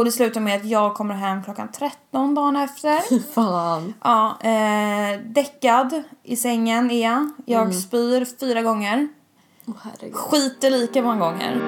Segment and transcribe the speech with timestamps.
[0.00, 3.22] Och det slutar med att jag kommer hem klockan 13 dagen efter.
[3.32, 3.94] Fan.
[4.04, 7.30] Ja, eh, däckad i sängen är jag.
[7.46, 9.08] Jag spyr fyra gånger.
[9.82, 10.14] Herregud.
[10.14, 11.60] Skiter lika många gånger.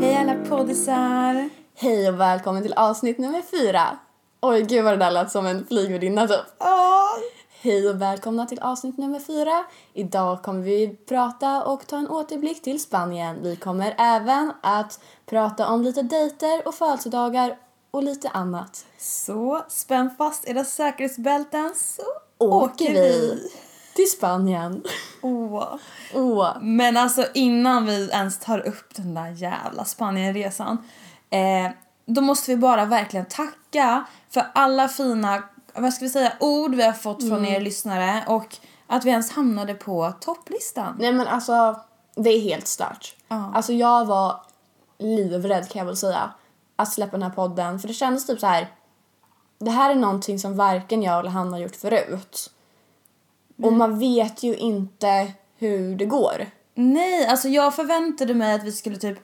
[0.00, 1.50] Hej alla poddisar!
[1.74, 3.98] Hej och välkommen till avsnitt nummer fyra.
[4.40, 6.46] Oj gud vad det där lät som en flygvärdinna typ.
[6.58, 7.08] Ja.
[7.66, 9.64] Hej och välkomna till avsnitt nummer fyra.
[9.92, 13.36] Idag kommer vi prata och ta en återblick till Spanien.
[13.42, 17.56] Vi kommer även att prata om lite dejter och födelsedagar
[17.90, 18.86] och lite annat.
[18.98, 22.02] Så spänn fast era säkerhetsbälten så
[22.38, 23.38] Åker vi
[23.94, 24.82] till Spanien.
[25.22, 25.74] Åh.
[26.14, 26.48] Åh.
[26.60, 30.78] Men alltså innan vi ens tar upp den där jävla Spanienresan
[31.30, 31.70] eh,
[32.06, 35.42] då måste vi bara verkligen tacka för alla fina
[35.78, 39.30] vad ska vi säga, ord vi har fått från er lyssnare och att vi ens
[39.30, 40.96] hamnade på topplistan.
[40.98, 41.80] Nej men alltså,
[42.14, 43.16] det är helt stört.
[43.28, 43.52] Ja.
[43.54, 44.40] Alltså jag var
[44.98, 46.30] livrädd kan jag väl säga
[46.76, 48.68] att släppa den här podden för det kändes typ så här.
[49.58, 52.50] Det här är någonting som varken jag eller han har gjort förut.
[53.62, 56.46] Och man vet ju inte hur det går.
[56.74, 59.18] Nej, alltså jag förväntade mig att vi skulle typ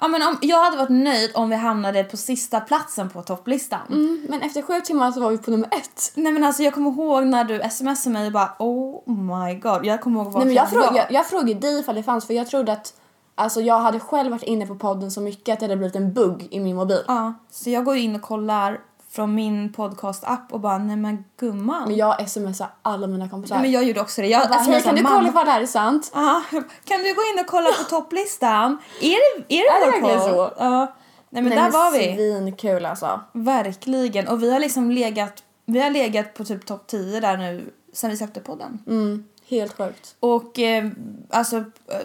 [0.00, 3.80] Ja men om, jag hade varit nöjd om vi hamnade på sista platsen på topplistan.
[3.90, 6.12] Mm, men efter sju timmar så var vi på nummer ett.
[6.14, 9.86] Nej men alltså jag kommer ihåg när du smsade mig och bara oh my god.
[9.86, 12.26] Jag kommer ihåg vad Nej, men jag, frågade, jag, jag frågade dig ifall det fanns
[12.26, 12.94] för jag trodde att
[13.34, 16.12] Alltså jag hade själv varit inne på podden så mycket att det hade blivit en
[16.12, 17.02] bugg i min mobil.
[17.06, 18.80] Ja, så jag går in och kollar
[19.18, 21.88] från min podcast-app och bara nej men gumman.
[21.88, 23.54] Men jag smsar alla mina kompisar.
[23.54, 24.28] Nej, men jag gjorde också det.
[24.28, 26.10] Jag, jag bara, kan du kolla ifall det här är sant?
[26.14, 26.42] Ja,
[26.84, 28.78] kan du gå in och kolla på topplistan?
[29.00, 30.52] Är det, är det, Är det verkligen så?
[30.58, 30.96] Ja.
[31.30, 32.16] Nej men Nej, där var vi.
[32.16, 33.20] Svinkul alltså.
[33.32, 34.28] Verkligen.
[34.28, 38.10] Och vi har liksom legat, vi har legat på typ topp 10 där nu sen
[38.10, 38.78] vi släppte podden.
[38.86, 40.14] Mm, helt sjukt.
[40.20, 40.88] Och eh,
[41.30, 41.64] alltså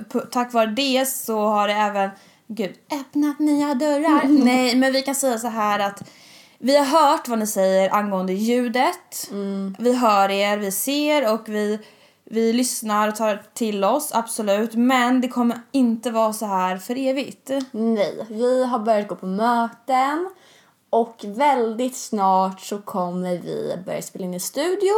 [0.09, 2.09] på, tack vare det så har det även,
[2.47, 4.23] gud, öppnat nya dörrar.
[4.45, 6.03] Nej, men vi kan säga så här att
[6.63, 9.29] vi har hört vad ni säger angående ljudet.
[9.79, 11.79] Vi hör er, vi ser och vi,
[12.23, 14.73] vi lyssnar och tar till oss, absolut.
[14.75, 17.49] Men det kommer inte vara så här för evigt.
[17.71, 20.29] Nej, vi har börjat gå på möten
[20.89, 24.91] och väldigt snart så kommer vi börja spela in i studio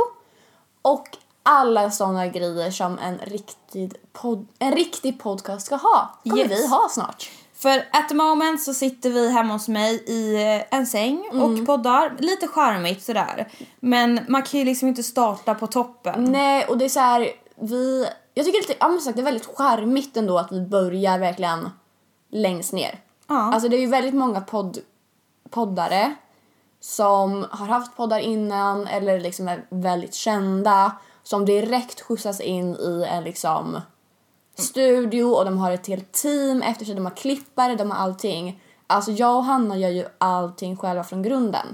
[0.81, 1.07] och
[1.43, 6.51] alla såna grejer som en riktig, pod- en riktig podcast ska ha kommer Yes.
[6.51, 7.29] vi ha snart.
[7.55, 11.65] För at the moment så sitter vi hemma hos mig i eh, en säng och
[11.65, 12.15] poddar.
[12.19, 13.47] Lite charmigt sådär.
[13.79, 16.23] Men man kan ju liksom inte starta på toppen.
[16.23, 18.07] Nej, och det är så här, vi...
[18.33, 21.69] Jag tycker lite, ja, sagt, det är väldigt charmigt ändå att vi börjar verkligen
[22.31, 22.99] längst ner.
[23.27, 23.53] Ja.
[23.53, 24.77] Alltså det är ju väldigt många podd,
[25.49, 26.15] poddare
[26.79, 30.91] som har haft poddar innan eller liksom är väldigt kända
[31.23, 33.81] som direkt skjutsas in i en liksom
[34.55, 38.61] studio och de har ett helt team efter sig, de har klippare, de har allting.
[38.87, 41.65] Alltså jag och Hanna gör ju allting själva från grunden.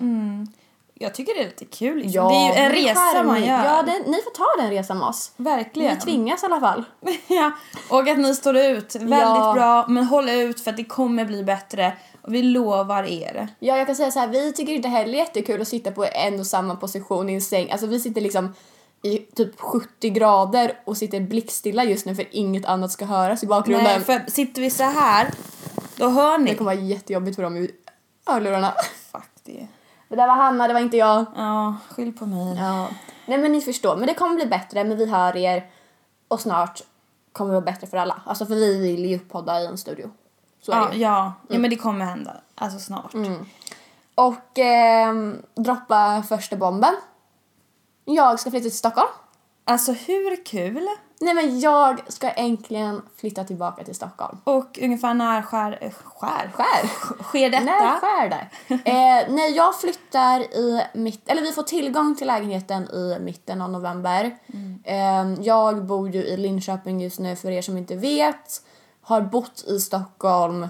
[0.93, 2.13] Jag tycker det är lite kul liksom.
[2.23, 3.47] Ja, det är ju en resa man charmigt.
[3.47, 3.63] gör.
[3.65, 5.31] Ja, det, ni får ta den resan med oss.
[5.37, 5.95] Verkligen.
[5.95, 6.83] Vi tvingas i alla fall.
[7.27, 7.51] ja.
[7.89, 8.95] Och att ni står ut.
[8.95, 9.53] Väldigt Ja.
[9.55, 9.85] bra.
[9.87, 11.93] Men håll ut för att det kommer bli bättre.
[12.21, 13.47] Och vi lovar er.
[13.59, 16.39] Ja, jag kan säga så här, vi tycker inte heller jättekul att sitta på en
[16.39, 17.71] och samma position i en säng.
[17.71, 18.53] Alltså vi sitter liksom
[19.01, 23.47] i typ 70 grader och sitter blickstilla just nu för inget annat ska höras i
[23.47, 23.83] bakgrunden.
[23.83, 25.29] Nej, för sitter vi så här
[25.95, 26.51] då hör ni.
[26.51, 27.71] Det kommer vara jättejobbigt för dem i
[28.25, 28.73] hörlurarna.
[29.11, 29.67] Fuck det.
[30.07, 31.25] Det där var Hanna, det var inte jag.
[31.35, 32.57] Ja, skyll på mig.
[32.57, 32.87] Ja.
[33.25, 35.69] Nej men ni förstår, men det kommer bli bättre, men vi hör er
[36.27, 36.81] och snart
[37.31, 38.21] kommer det vara bättre för alla.
[38.25, 40.11] Alltså för vi vill ju podda i en studio.
[40.61, 41.01] Så Ja, det ju.
[41.01, 41.33] ja.
[41.47, 42.37] ja, men det kommer hända.
[42.55, 43.13] Alltså snart.
[44.15, 46.93] Och ehm, droppa första bomben.
[48.05, 49.09] Jag ska flytta till Stockholm.
[49.65, 50.87] Alltså hur kul?
[51.21, 54.37] Nej men jag ska äntligen flytta tillbaka till Stockholm.
[54.43, 55.77] Och ungefär när skär...
[55.81, 56.51] eh, Skär?
[56.53, 56.87] Skär!
[57.23, 57.63] Sker detta?
[57.63, 58.49] När skär där?
[58.67, 61.29] eh, nej, jag flyttar i mitt...
[61.29, 64.37] Eller vi får tillgång till lägenheten i mitten av november.
[64.83, 68.61] Eh, jag bor ju i Linköping just nu för er som inte vet.
[69.01, 70.67] Har bott i Stockholm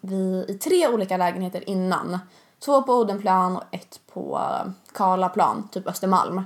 [0.00, 2.18] vi, i tre olika lägenheter innan.
[2.66, 6.38] Två på Odenplan och ett på eh, Karlaplan, typ Östermalm.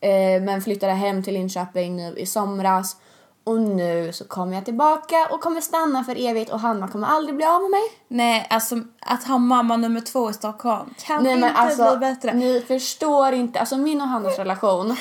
[0.00, 2.96] Eh, men flyttade hem till Linköping nu i somras.
[3.44, 7.36] Och nu så kommer jag tillbaka och kommer stanna för evigt och Hanna kommer aldrig
[7.36, 7.82] bli av med mig.
[8.08, 12.34] Nej, alltså att ha mamma nummer två i Stockholm kan Nej inte alltså, bli bättre.
[12.34, 13.60] ni förstår inte.
[13.60, 14.96] Alltså min och Hannas relation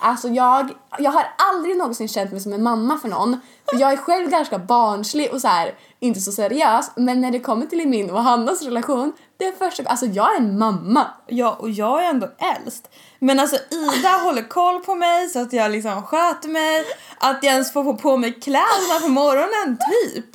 [0.00, 3.40] Alltså jag, jag har aldrig någonsin känt mig som en mamma för någon.
[3.70, 6.90] För jag är själv ganska barnslig och så här, inte så seriös.
[6.96, 10.36] Men när det kommer till min och Hannas relation, det är första Alltså jag är
[10.36, 11.06] en mamma.
[11.26, 12.90] Ja, och jag är ändå äldst.
[13.18, 16.84] Men alltså Ida håller koll på mig så att jag liksom sköter mig.
[17.18, 20.34] Att jag ens får få på mig kläderna på morgonen, typ.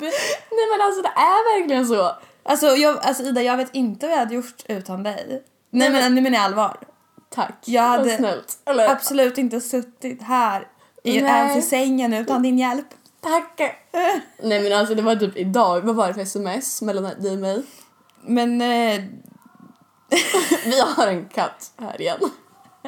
[0.50, 2.12] Nej men alltså det är verkligen så.
[2.48, 5.42] Alltså, jag, alltså Ida, jag vet inte vad jag hade gjort utan dig.
[5.70, 6.76] Nej men nu menar jag allvar.
[7.36, 7.54] Tack.
[7.64, 8.58] Jag hade snällt.
[8.64, 10.68] Eller, absolut inte suttit här
[11.02, 12.86] i, ens i sängen utan din hjälp.
[13.20, 13.60] tack.
[14.42, 17.38] Nej men alltså det var typ idag, vad var det för sms mellan dig och
[17.38, 17.62] mig?
[18.22, 19.02] Men eh,
[20.64, 22.18] Vi har en katt här igen.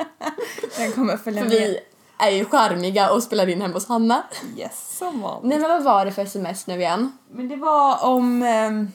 [0.77, 1.51] den kommer följa med.
[1.51, 1.79] vi
[2.19, 4.23] är ju charmiga och spelar in hemma hos Hanna.
[4.57, 5.49] Yes, som vanligt.
[5.49, 7.19] Nej men vad var det för sms nu igen?
[7.31, 8.93] Men det var om ehm,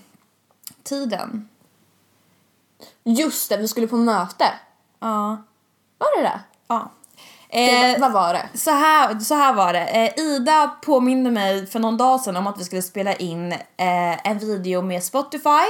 [0.84, 1.50] tiden.
[3.04, 4.46] Just det, vi skulle på möte.
[5.04, 5.44] Ja.
[5.98, 6.40] Var det det?
[6.68, 6.92] ja.
[7.50, 8.58] Eh, vad var det?
[8.58, 9.86] så, här, så här var det.
[9.86, 14.28] Eh, Ida påminde mig för någon dag sedan om att vi skulle spela in eh,
[14.28, 15.66] en video med Spotify.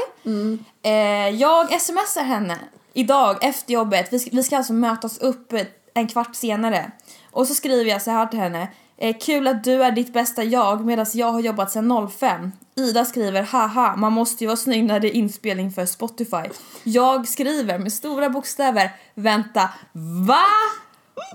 [0.81, 2.59] Eh, jag smsar henne
[2.93, 4.13] idag efter jobbet.
[4.13, 5.53] Vi ska, vi ska alltså mötas upp
[5.93, 6.91] en kvart senare.
[7.31, 8.67] Och så skriver jag så här till henne.
[8.97, 12.51] Eh, kul att du är ditt bästa jag medan jag har jobbat sedan 05.
[12.75, 16.49] Ida skriver haha, man måste ju vara snygg när det är inspelning för Spotify.
[16.83, 19.69] Jag skriver med stora bokstäver, vänta,
[20.27, 20.43] va?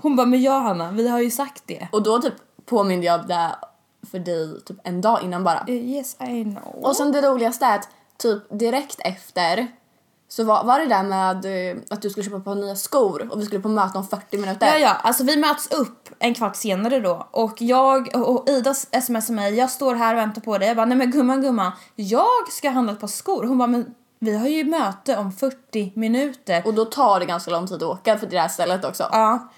[0.01, 1.87] Hon bara, men ja Hanna, vi har ju sagt det.
[1.91, 2.33] Och då typ
[2.65, 3.55] påminde jag det
[4.11, 5.59] för dig typ en dag innan bara.
[5.67, 6.75] Eh, Yes I know.
[6.85, 9.67] Och sen det roligaste är att typ direkt efter
[10.29, 13.41] så var, var det där med eh, att du skulle köpa på nya skor och
[13.41, 14.67] vi skulle på möte om 40 minuter.
[14.67, 19.33] Ja, ja, alltså vi möts upp en kvart senare då och jag och Ida smsar
[19.33, 20.67] mig, jag står här och väntar på dig.
[20.67, 23.43] Jag bara, nej men gumman gumman, jag ska handla ett par skor.
[23.43, 26.61] Hon bara, men vi har ju möte om 40 minuter.
[26.65, 29.09] Och då tar det ganska lång tid att åka för det där stället också.
[29.11, 29.49] Ja.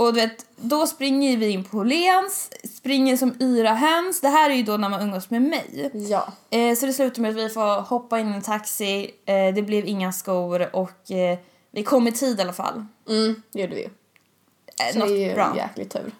[0.00, 4.20] Och du vet, då springer vi in på Åhléns, springer som yra höns.
[4.20, 5.90] Det här är ju då när man umgås med mig.
[6.10, 6.32] Ja.
[6.50, 9.62] Eh, så det slutar med att vi får hoppa in i en taxi, eh, det
[9.62, 11.38] blev inga skor och eh,
[11.70, 12.84] vi kom i tid i alla fall.
[13.08, 13.84] Mm, det gjorde vi.
[13.84, 15.52] Eh, Så något det är ju bra.
[15.56, 16.12] jäkligt tur.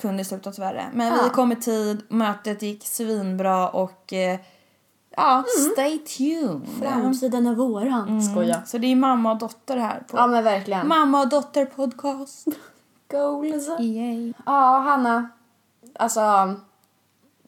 [0.00, 0.90] kunde slutat värre.
[0.94, 1.24] Men Ja.
[1.24, 4.38] vi kom i tid, mötet gick svinbra och eh,
[5.16, 6.60] ja, stay tuned.
[6.82, 8.22] Framtiden är våran.
[8.22, 8.62] Skoja.
[8.66, 10.16] Så det är mamma och dotter här på
[10.66, 10.84] Ja.
[10.84, 12.46] Mamma och dotter podcast.
[13.10, 13.68] Goals.
[13.80, 14.32] Yay.
[14.46, 15.28] Ja, Hanna.
[15.94, 16.54] Alltså,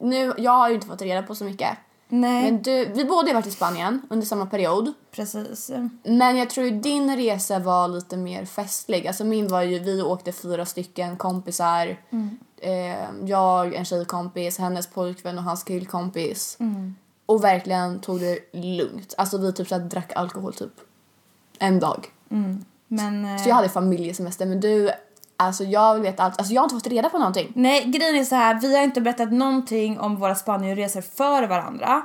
[0.01, 1.79] nu, jag har ju inte fått reda på så mycket.
[2.13, 4.93] Nej, Men du, vi båda har varit i Spanien under samma period.
[5.11, 5.71] precis.
[6.03, 9.07] Men jag tror ju din resa var lite mer festlig.
[9.07, 11.97] Alltså min var ju, vi åkte fyra stycken kompisar.
[12.57, 16.59] Eh, jag, en tjejkompis, hennes pojkvän och hans killkompis.
[17.27, 19.15] Och verkligen tog det lugnt.
[19.19, 20.73] Alltså vi typ så här, drack alkohol typ
[21.59, 22.07] en dag.
[22.89, 24.91] Men eh, Så jag hade familjesemester men du,
[25.41, 26.39] alltså jag vill veta allt.
[26.39, 27.53] Alltså jag har inte fått reda på någonting.
[27.55, 32.03] nej, grejen är så här, vi har inte berättat någonting om våra Spanienresor för varandra.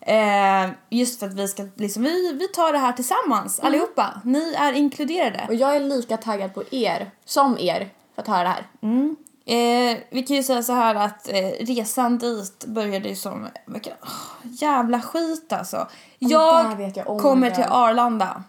[0.00, 4.20] Eh, just för att vi ska liksom, vi, vi tar det här tillsammans allihopa.
[4.24, 5.46] Ni är inkluderade.
[5.48, 8.66] Och jag är lika taggad på er som er för att höra det här.
[9.48, 13.92] Eh, vi kan ju säga så här att eh, resan dit började ju som vilken,
[14.02, 15.76] åh, jävla skit alltså.
[15.76, 15.86] där
[16.18, 18.42] Jag jag om kommer till Arlanda.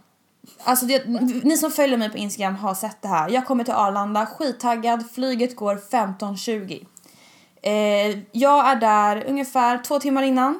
[0.63, 1.03] Alltså det,
[1.43, 3.29] ni som följer mig på Instagram har sett det här.
[3.29, 6.85] Jag kommer till Arlanda, skittaggad, flyget går 15.20.
[7.61, 10.59] Eh, jag är där ungefär två timmar innan.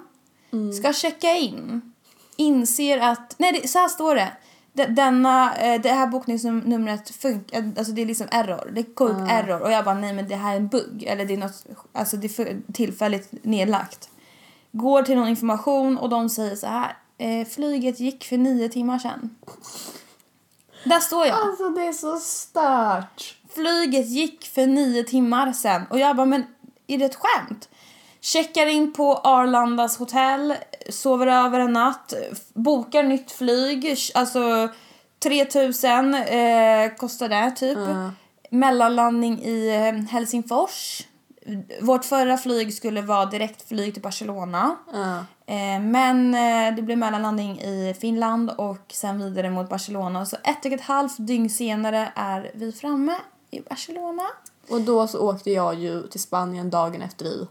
[0.74, 1.82] Ska checka in.
[2.36, 4.32] Inser att, nej det, så här står det.
[4.74, 8.72] De- Denna, eh, det här bokningsnumret funkar, alltså det är liksom error.
[8.76, 11.26] Det går upp error och jag bara nej men det här är en bugg eller
[11.26, 14.10] det är något, alltså det är tillfälligt nedlagt.
[14.72, 16.98] Går till någon information och de säger så här.
[17.20, 19.36] Eh, flyget gick för nio timmar sedan.
[20.84, 21.40] Där står jag.
[21.40, 23.36] Alltså det är så stört.
[23.54, 26.46] Flyget gick för nio timmar sen och jag bara men
[26.88, 27.70] är det ett skämt?
[28.22, 30.56] Checkar in på Arlandas hotell,
[30.90, 32.14] sover över en natt,
[32.54, 34.70] bokar nytt flyg, alltså
[35.20, 37.78] 3000 eh, kostar det typ.
[38.52, 41.02] Mellanlandning i eh, Helsingfors.
[41.82, 44.76] Vårt förra flyg skulle vara direktflyg till Barcelona.
[45.46, 50.26] Eh, men eh, det blev mellanlandning i Finland och sen vidare mot Barcelona.
[50.26, 53.16] Så ett och ett halvt dygn senare är vi framme
[53.52, 54.24] i Barcelona.
[54.70, 57.48] Och då så åkte jag ju till Spanien dagen efter dig.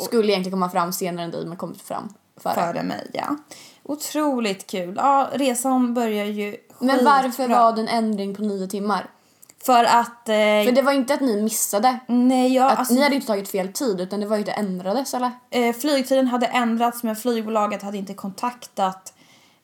[0.00, 2.54] Skulle egentligen komma fram senare än dig men kom fram före.
[2.54, 3.36] Före mig, ja.
[3.82, 4.94] Otroligt kul.
[4.96, 7.58] Ja, resan börjar ju Men varför skitbra.
[7.58, 9.06] var det en ändring på nio timmar?
[9.66, 10.28] För att...
[10.28, 10.34] Eh,
[10.66, 11.98] För det var inte att ni missade.
[12.06, 14.52] nej, jag, Att alltså, ni hade inte tagit fel tid utan det var ju det
[14.52, 15.30] ändrades eller?
[15.50, 19.12] eh, flygtiden hade ändrats men flygbolaget hade inte kontaktat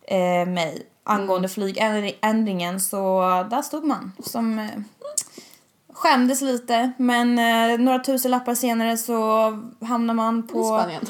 [0.03, 4.67] eh, mig angående flygändringen så där stod man som eh,
[5.93, 9.15] Skämdes lite, men eh, några tusen lappar senare så
[9.87, 11.05] hamnar man I på, Spanien.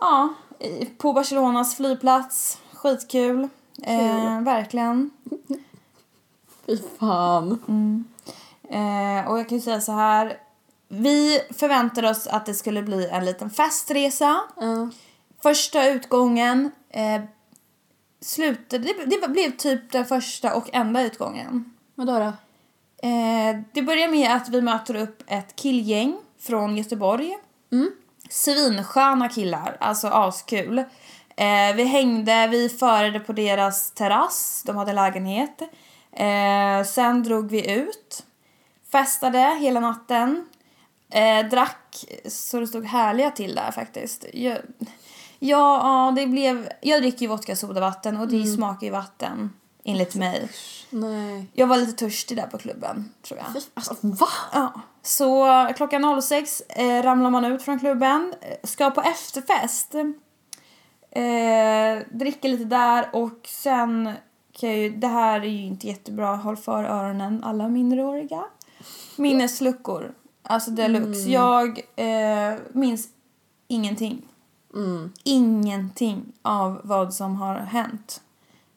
[0.00, 2.58] ja, i- på Barcelonas flygplats.
[2.72, 3.48] Skitkul.
[3.82, 5.10] Eh, verkligen.
[6.66, 8.04] Fy fan.
[8.70, 10.38] Eh, och jag kan ju säga så här.
[10.88, 14.40] Vi förväntade oss att det skulle bli en liten festresa.
[14.56, 14.90] Ja.
[15.42, 17.22] Första utgången eh,
[18.20, 21.74] slutade, det, det blev typ den första och enda utgången.
[21.94, 22.32] Vadå då?
[23.08, 27.36] Eh, det börjar med att vi möter upp ett killgäng från Göteborg.
[27.72, 27.90] Mm.
[28.30, 30.78] Svinsköna killar, alltså askul.
[31.36, 35.62] Eh, vi hängde, vi förade på deras terrass, de hade lägenhet.
[36.12, 38.26] Eh, sen drog vi ut,
[38.92, 40.48] festade hela natten.
[41.10, 44.24] Eh, drack så det stod härliga till där faktiskt.
[44.32, 44.58] Jag,
[45.38, 46.68] ja, det blev...
[46.80, 49.50] Jag dricker ju vodka sodavatten och det smakar ju vatten
[49.84, 50.48] enligt mig.
[50.90, 51.46] Nej.
[51.52, 53.62] Jag var lite törstig där på klubben, tror jag.
[53.74, 54.28] Alltså va?
[54.52, 54.80] Ja.
[55.02, 59.94] Så klockan 06 eh, ramlar man ut från klubben, eh, ska på efterfest.
[61.10, 64.14] Eh, dricker lite där och sen
[64.52, 68.44] kan jag ju, det här är ju inte jättebra, håll för öronen alla minderåriga.
[69.20, 71.28] Minnesluckor, alltså deluxe.
[71.30, 73.08] Jag eh, minns
[73.68, 74.28] ingenting.
[74.74, 75.12] Mm.
[75.24, 78.20] Ingenting av vad som har hänt.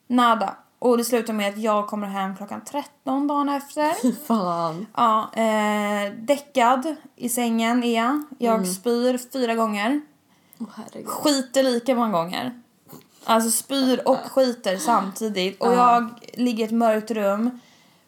[0.07, 0.55] Nada.
[0.79, 4.25] Och det slutar med att jag kommer hem klockan 13 dagen efter.
[4.27, 4.85] Fan.
[4.95, 8.23] Ja, eh, däckad i sängen är jag.
[8.37, 10.01] Jag spyr fyra gånger.
[10.75, 11.07] Herregud.
[11.07, 12.61] Skiter lika många gånger.
[13.25, 15.61] Alltså spyr och skiter samtidigt.
[15.61, 15.93] Och Ja.
[15.93, 17.59] jag ligger i ett mörkt rum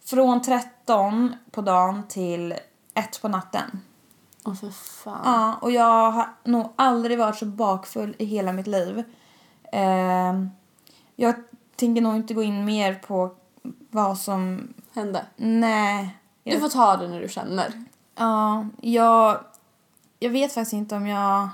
[0.06, 2.54] från 13 på dagen till
[2.94, 3.82] 1 på natten.
[4.46, 5.22] Åh för fan.
[5.24, 9.04] Ja, och jag har nog aldrig varit så bakfull i hela mitt liv.
[9.72, 10.34] Eh,
[11.16, 11.36] jag
[11.76, 13.36] tänker nog inte gå in mer på
[13.90, 14.74] vad som...
[14.94, 15.26] Hände.
[15.36, 16.18] Nej.
[16.44, 17.86] Du får ta det när du känner.
[18.16, 19.40] Ja, jag,
[20.20, 21.50] jag vet faktiskt inte om jag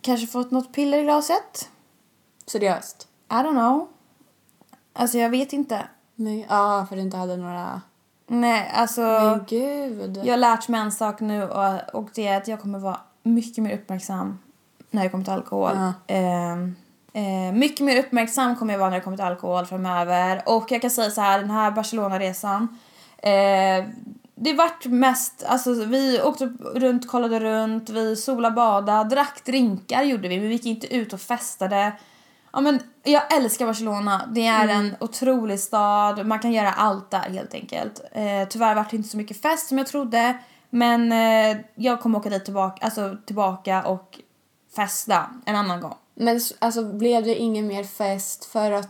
[0.00, 1.70] kanske fått något piller i glaset.
[2.46, 3.08] Seriöst.
[3.28, 3.88] I don't know.
[4.92, 5.88] Alltså jag vet inte.
[6.20, 6.46] Nej.
[6.48, 7.80] Ja, för du inte hade några...
[8.26, 10.20] Nej, alltså Men gud.
[10.24, 13.00] jag har lärt mig en sak nu och, och det är att jag kommer vara
[13.22, 14.38] mycket mer uppmärksam
[14.90, 15.72] när det kommer till alkohol.
[15.74, 15.92] Ja.
[16.06, 16.76] Ehm,
[17.12, 20.42] eh, mycket mer uppmärksam kommer jag vara när det kommer till alkohol framöver.
[20.46, 22.78] Och jag kan säga så här, den här Barcelona-resan.
[23.18, 23.84] Eh,
[24.34, 30.28] det vart mest, alltså vi åkte runt, kollade runt, vi sola bada, drack drinkar gjorde
[30.28, 31.92] vi, men vi gick inte ut och festade.
[32.52, 37.30] Ja men jag älskar Barcelona, det är en otrolig stad, man kan göra allt där
[37.30, 38.00] helt enkelt.
[38.12, 40.38] Eh, tyvärr vart det inte så mycket fest som jag trodde,
[40.70, 44.18] men eh, jag kommer åka dit tillbaka, alltså tillbaka och
[44.76, 45.94] festa en annan gång.
[46.14, 48.88] Men alltså blev det ingen mer fest för att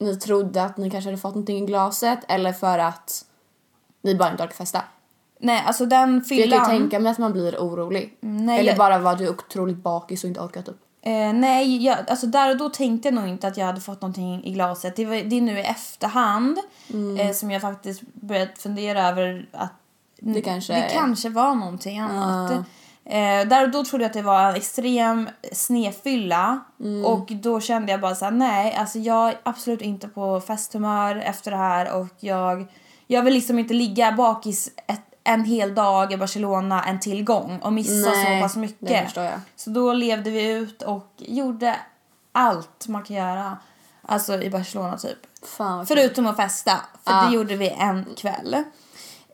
[0.00, 3.24] ni trodde att ni kanske hade fått någonting i glaset eller för att
[4.02, 4.82] ni bara inte orkade festa?
[5.38, 6.64] Nej, alltså den För jag fyllan...
[6.64, 8.16] kan ju tänka mig att man blir orolig.
[8.20, 10.80] Nej, eller bara var du otroligt bakis och inte orkat upp.
[11.06, 14.00] Eh, nej, jag, alltså där och då tänkte jag nog inte att jag hade fått
[14.00, 14.96] någonting i glaset.
[14.96, 16.58] Det, var, det är nu i efterhand
[16.92, 17.20] Mm.
[17.28, 19.72] eh, som jag faktiskt börjat fundera över att
[20.20, 22.50] Det kanske det kanske var någonting annat.
[22.52, 22.64] Ja.
[23.12, 27.04] Eh, där och då trodde jag att det var en extrem snedfylla Mm.
[27.04, 31.16] och då kände jag bara så här: nej, alltså jag är absolut inte på festhumör
[31.16, 32.66] efter det här och jag,
[33.06, 37.58] jag vill liksom inte ligga bakis ett, en hel dag i Barcelona en till gång
[37.62, 39.18] och missa så pass mycket.
[39.56, 41.76] Så då levde vi ut och gjorde
[42.32, 43.58] allt man kan göra.
[44.06, 45.18] Alltså i Barcelona typ.
[45.46, 45.86] Fan.
[45.86, 46.72] Förutom att festa,
[47.04, 47.24] för Ja.
[47.28, 48.54] det gjorde vi en kväll.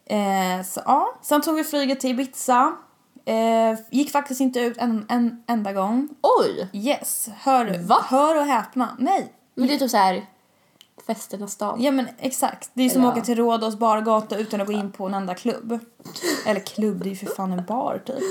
[0.07, 2.73] Eh, så ja, sen tog vi flyget till Ibiza.
[3.25, 6.09] Eh, gick faktiskt inte ut en, en enda gång.
[6.41, 6.69] Oj!
[6.73, 8.05] Yes, hör, Va?
[8.09, 8.97] hör och häpna.
[8.99, 9.33] Nej.
[9.55, 10.27] Men det är typ så här
[11.07, 11.77] festernas dag.
[11.81, 12.71] Ja men exakt.
[12.75, 15.35] Det är som att åka till Rhodos bargata utan att gå in på en enda
[15.35, 15.79] klubb.
[16.47, 18.23] Eller klubb, det är ju för fan en bar typ.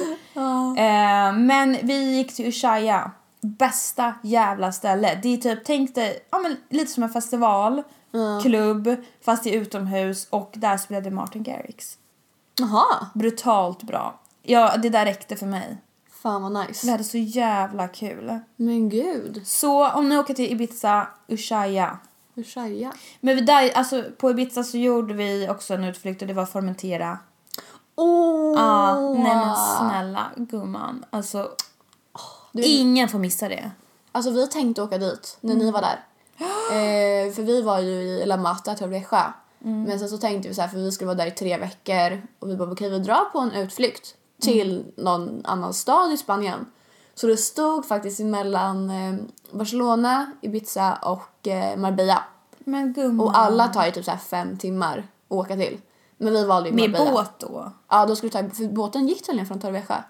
[0.77, 3.11] Eh, men vi gick till Ushuaia.
[3.41, 5.19] Bästa jävla ställe.
[5.23, 7.83] Det är typ, tänk dig, ja men lite som en festival,
[8.43, 8.95] klubb,
[9.25, 11.97] fast är utomhus och där spelade Martin Garrix.
[12.59, 14.19] Jaha, Brutalt bra.
[14.41, 15.77] Ja, det där räckte för mig.
[16.23, 16.91] fan vad Vi nice.
[16.91, 18.39] hade så jävla kul.
[18.55, 19.41] Men gud.
[19.45, 21.97] Så om ni åker till Ibiza, Ushuaia.
[22.39, 22.93] Ushuaia.
[23.19, 26.45] Men vi där, alltså, på Ibiza så gjorde vi också en utflykt och det var
[26.45, 27.19] Formentera.
[27.95, 28.53] Åh!
[28.57, 31.05] Ja, nej men snälla gumman.
[31.09, 31.51] Alltså,
[32.51, 33.71] Du ingen får missa det.
[34.11, 36.05] Alltså vi tänkte åka dit när ni var där.
[36.71, 39.33] Eh, för vi var ju i La Mata, Torrevieja.
[39.59, 42.21] Men sen så tänkte vi så här, för vi skulle vara där i tre veckor
[42.39, 46.65] och vi bara okej vi drar på en utflykt till någon annan stad i Spanien.
[47.19, 49.15] Så det stod faktiskt mellan eh,
[49.51, 52.23] Barcelona, Ibiza och eh, Marbella.
[52.59, 53.27] Men gumman.
[53.27, 55.77] Och alla tar ju typ så fem timmar att åka till.
[56.17, 57.11] Men vi valde ju Med Marbella.
[57.11, 57.71] båt då?
[57.89, 60.03] Ja, då skulle ta, för båten gick tydligen från Torrevieja.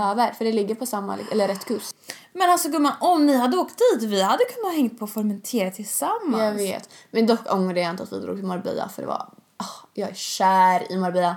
[0.00, 1.96] Över, för det ligger på samma, eller rätt kust.
[2.32, 6.42] Men alltså gumman, om ni hade åkt dit, vi hade kunnat hängt på Formentera tillsammans.
[6.42, 6.88] Jag vet.
[7.10, 10.10] Men dock ångrar jag inte att vi drog till Marbella för det var, ah, jag
[10.10, 11.36] är kär i Marbella.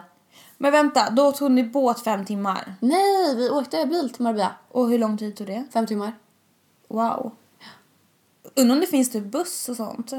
[0.65, 2.75] Men vänta, då tog ni båt fem timmar.
[2.79, 4.55] Nej, vi åkte bil till Marbella.
[4.71, 5.65] Och hur lång tid tog det?
[5.73, 6.11] Fem timmar.
[6.87, 7.31] Wow.
[8.55, 10.13] Undrar om det finns typ buss och sånt?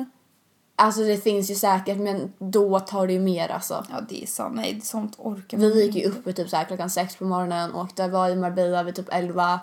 [0.77, 3.87] Alltså det finns ju säkert men då tar det ju mer alltså.
[3.91, 4.55] Ja, det är sant.
[4.57, 8.09] Nej, sånt orkar Vi gick ju upp typ så här klockan sex på morgonen, åkte,
[8.09, 9.61] var i Marbella vid typ elva,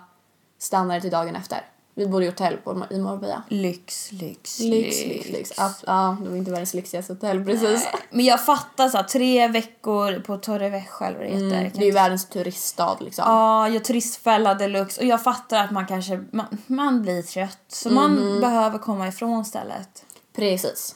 [0.58, 1.66] stannade till dagen efter.
[1.96, 3.44] Vi bodde i hotell på, i Marbella.
[3.48, 5.52] Lyx, lyx, Lyx, lyx, lyx.
[5.58, 7.88] Ja, det var inte världens lyxigaste hotell precis.
[8.10, 11.58] Men jag fattar så här, tre veckor på Torrevieja eller vad det heter.
[11.58, 13.24] Mm, det är ju världens turiststad liksom.
[13.28, 17.66] Ja, jag turistfälla deluxe och jag fattar att man kanske, man, man blir trött.
[17.68, 20.06] Så man behöver komma ifrån stället.
[20.36, 20.96] Precis.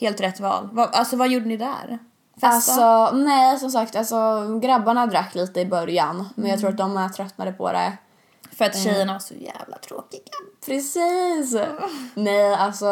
[0.00, 0.68] Helt rätt val.
[0.72, 1.98] Va, alltså vad gjorde ni där?
[2.40, 2.48] Festa?
[2.48, 6.28] Alltså, nej som sagt, alltså grabbarna drack lite i början.
[6.34, 7.92] Men jag tror att de är tröttnade på det.
[8.58, 10.22] För att tjejerna var så jävla tråkiga.
[10.66, 11.56] Precis!
[12.14, 12.86] Nej, alltså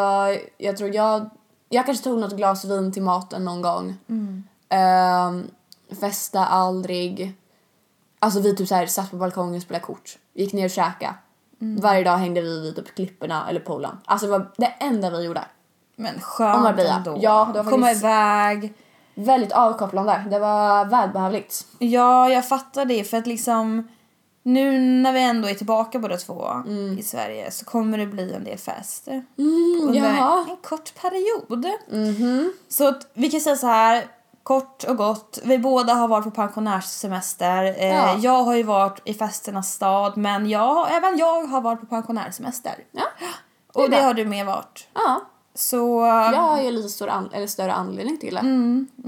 [0.59, 1.31] jag tror jag...
[1.69, 3.99] Jag kanske tog något glas vin till maten någon gång.
[4.69, 5.51] Ehm,
[6.01, 7.35] festa aldrig.
[8.19, 10.19] Alltså vi typ så här satt på balkongen och spelade kort.
[10.35, 11.15] Gick ner och käkade.
[11.59, 13.99] Varje dag hängde vi vid typ klipporna eller poolen.
[14.05, 15.45] Alltså det var det enda vi gjorde.
[15.97, 17.19] Men skönt ändå.
[17.21, 18.75] Ja, det var Komma iväg.
[19.15, 20.25] Väldigt avkopplande.
[20.31, 21.67] Det var välbehövligt.
[21.79, 23.89] Ja, jag fattar det för att liksom
[24.43, 26.49] nu när vi ändå är tillbaka båda två
[26.99, 29.09] i Sverige så kommer det bli en del fest.
[29.89, 30.47] under jaha.
[30.51, 31.67] en kort period.
[32.69, 34.05] Så att vi kan säga så här,
[34.43, 35.39] kort och gott.
[35.45, 37.65] Vi båda har varit på pensionärssemester.
[37.65, 38.17] Eh, Ja.
[38.19, 42.75] Jag har ju varit i festernas stad men jag, även jag har varit på pensionärssemester.
[42.93, 43.03] Ja.
[43.75, 44.01] Och det bra.
[44.01, 44.89] har du med varit.
[44.95, 45.21] Ja.
[45.55, 46.01] Så...
[46.33, 48.41] Jag har ju lite stor an- eller större anledning till det.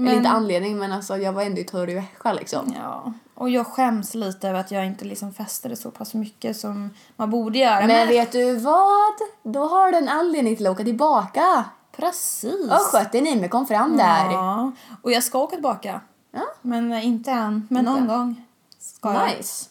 [0.01, 2.73] Eller inte anledning men alltså jag var ändå i Torrevieja liksom.
[2.83, 6.93] Ja, och jag skäms lite över att jag inte liksom festade så pass mycket som
[7.15, 7.87] man borde göra.
[7.87, 9.13] Men vet du vad?
[9.43, 11.65] Då har du en anledning till att åka tillbaka.
[11.91, 12.65] precis.
[12.71, 14.31] Och skötte ni mig kom fram där.
[14.31, 16.01] Ja, och jag ska åka tillbaka.
[16.31, 16.45] Ja.
[16.61, 17.67] Men eh, inte än.
[17.69, 18.45] Men någon gång
[18.79, 19.37] ska jag.
[19.37, 19.69] Nice.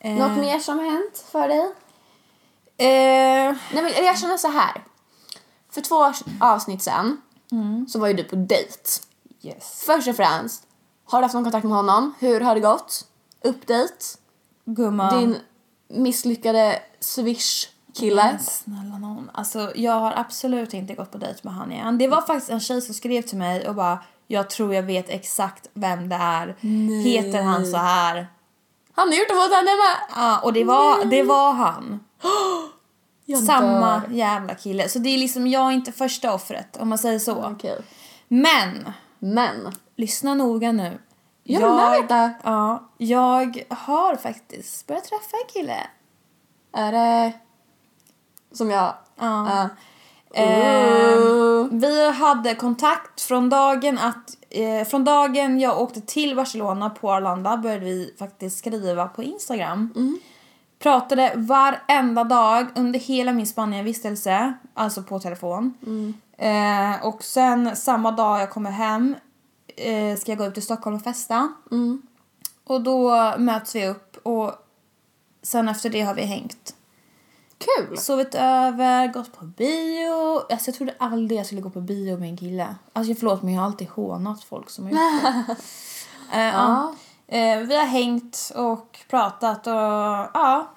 [0.00, 1.60] Eh, Något mer som har hänt för dig?
[2.76, 4.84] Eh, Nej men jag känner så här.
[5.70, 7.20] För två avsnitt sen
[7.88, 8.78] så var ju du på dejt.
[9.42, 9.82] yes.
[9.86, 10.66] Först och främst,
[11.10, 12.14] har du haft någon kontakt med honom?
[12.18, 13.06] Hur har det gått?
[13.44, 14.04] Update?
[14.64, 15.20] Gumman.
[15.20, 15.36] Din
[15.88, 18.38] misslyckade swish-kille?
[18.38, 19.30] Snälla någon.
[19.34, 21.98] Alltså jag har absolut inte gått på dejt med han igen.
[21.98, 25.08] Det var faktiskt en tjej som skrev till mig och bara jag tror jag vet
[25.08, 26.56] exakt vem det är.
[27.04, 28.26] Heter han så här?
[28.92, 29.96] Han har gjort det mot henne med!
[30.16, 32.00] Ja, och det var, det var han.
[33.24, 34.88] Jag Samma jävla kille.
[34.88, 37.44] Så det är liksom, jag är inte första offret om man säger så.
[37.44, 37.78] Okej.
[38.28, 40.98] Men, Men, lyssna noga nu.
[41.42, 42.30] jag vill veta.
[42.44, 45.76] Ja, jag har faktiskt börjat träffa en kille.
[46.72, 47.32] Är det
[48.52, 48.94] som jag?
[49.18, 49.50] Ja.
[49.50, 49.68] Ja.
[50.34, 57.12] Ehm, vi hade kontakt från dagen att eh, från dagen jag åkte till Barcelona på
[57.12, 59.92] Arlanda började vi faktiskt skriva på Instagram.
[60.78, 65.74] Pratade varenda dag under hela min Spanienvistelse, alltså på telefon.
[66.38, 69.16] Eh, och sen samma dag jag kommer hem
[69.80, 71.52] eh, ska jag gå ut till Stockholm och festa.
[72.64, 74.52] Och då möts vi upp och
[75.42, 76.74] sen efter det har vi hängt.
[77.58, 77.98] Kul!
[77.98, 80.38] Sovit över, gått på bio.
[80.52, 82.74] Alltså jag trodde aldrig jag skulle gå på bio med en kille.
[82.92, 85.56] Alltså förlåt men jag har alltid hånat folk som har gjort det.
[86.32, 86.94] Eh, ja.
[87.26, 89.72] Eh, vi har hängt och pratat och
[90.34, 90.70] ja.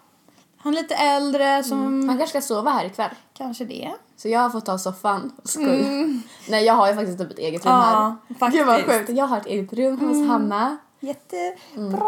[0.58, 3.10] Han är lite äldre som Han kanske ska sova här ikväll.
[3.34, 3.92] kanske det.
[4.24, 5.32] Så jag har fått ta soffan.
[5.44, 6.20] Skoj.
[6.50, 7.82] Nej jag har ju faktiskt typ ett eget rum Ja,
[8.30, 8.36] här.
[8.40, 8.60] faktiskt.
[8.60, 9.10] Gud vad sjukt.
[9.10, 10.78] Jag har ett eget rum hos Hanna.
[11.00, 12.08] Jättebra.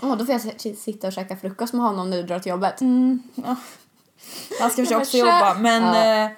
[0.00, 2.80] Och då får jag sitta och käka frukost med honom när du drar till jobbet.
[4.60, 6.24] Han ska försöka också jobba men Ja.
[6.24, 6.30] eh,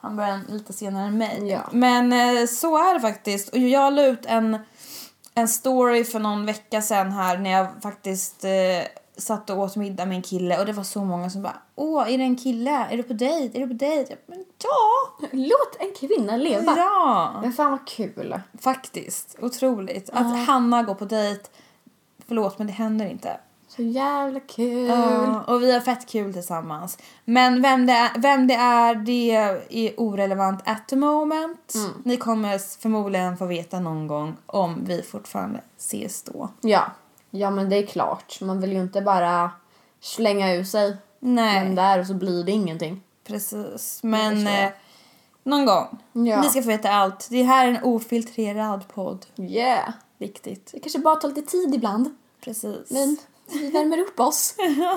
[0.00, 1.48] han börjar lite senare än mig.
[1.48, 1.60] Ja.
[1.72, 3.48] Men eh, så är det faktiskt.
[3.48, 4.58] Och jag la ut en,
[5.34, 8.50] en story för någon vecka sedan här när jag faktiskt eh,
[9.22, 12.12] satt och åt middag med en kille och det var så många som bara Åh,
[12.12, 12.70] är det en kille?
[12.70, 13.58] Är du på dejt?
[13.58, 14.16] Är du på dejt?
[14.26, 15.26] Men ja!
[15.32, 16.76] Låt en kvinna leva.
[16.76, 17.38] Ja!
[17.42, 18.40] Men fan vad kul.
[18.60, 19.36] Faktiskt.
[19.40, 20.10] Otroligt.
[20.12, 21.42] Att Hanna går på dejt.
[22.28, 23.36] Förlåt men det händer inte.
[23.76, 24.88] Så jävla kul.
[24.88, 26.98] Ja, och vi har fett kul tillsammans.
[27.24, 29.30] Men vem det är, vem det är, det
[29.70, 31.74] är orelevant at the moment.
[32.04, 36.48] Ni kommer förmodligen få veta någon gång om vi fortfarande ses då.
[36.60, 36.82] Ja.
[37.34, 38.40] Ja men det är klart.
[38.40, 39.50] Man vill ju inte bara
[40.00, 43.02] slänga ur sig Nej, den där och så blir det ingenting.
[43.24, 44.00] precis.
[44.02, 44.70] Men eh,
[45.42, 45.98] Någon gång.
[46.12, 46.42] Ja.
[46.42, 47.28] Ni ska få veta allt.
[47.30, 49.26] Det här är en ofiltrerad podd.
[49.38, 49.92] Yeah.
[50.18, 50.70] Viktigt.
[50.72, 52.16] Det kanske bara tar lite tid ibland.
[52.44, 52.90] Precis.
[52.90, 53.16] Men
[53.52, 54.54] vi värmer upp oss.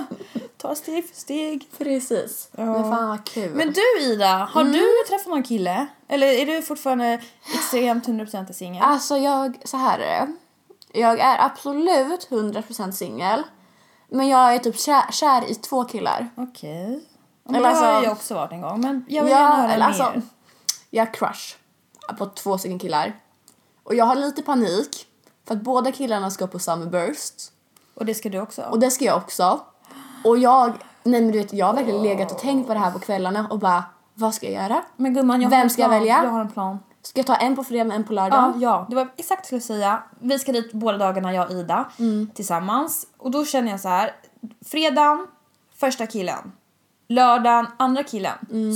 [0.58, 1.68] Ta steg för steg.
[1.78, 2.50] Precis.
[2.52, 2.66] Ja.
[2.66, 3.56] Men fan vad kul.
[3.56, 5.88] Men du Ida, har du träffat någon kille?
[6.08, 7.22] Eller är du fortfarande
[7.56, 8.84] extremt 100% singel?
[8.84, 10.34] Alltså jag, så här är det.
[10.96, 13.44] Jag är absolut 100% singel.
[14.10, 16.30] Men jag är typ kär, kär i två killar.
[16.36, 17.04] Okej.
[17.44, 18.82] Men Eller det har alltså- jag också varit en gång.
[18.82, 20.04] Men jag vill gärna Ja, höra eller mer.
[20.04, 20.22] alltså,
[20.90, 21.56] jag har crush
[22.18, 23.14] på två stycken killar.
[23.84, 25.08] Och jag har lite panik
[25.48, 27.52] för att båda killarna ska på Summerburst.
[27.96, 28.62] Och det ska du också?
[28.62, 29.60] Och det ska jag också.
[30.24, 32.92] Och jag, nej men du vet, jag har verkligen legat och tänkt på det här
[32.92, 34.82] på kvällarna och bara, vad ska jag göra?
[34.96, 36.00] Men gumman, jag Vem har en ska jag plan.
[36.00, 36.24] välja?
[36.24, 36.80] Jag har en plan.
[37.06, 38.40] Ska jag ta en på fredag och en på lördag?
[38.40, 40.04] Ja, ja, det var exakt det jag skulle säga.
[40.20, 42.30] Vi ska dit båda dagarna, jag och Ida, Mm.
[42.36, 43.08] tillsammans.
[43.18, 44.12] Och då känner jag så här.
[44.66, 45.28] Fredagen,
[45.80, 46.52] första killen.
[47.08, 48.34] Lördagen, andra killen.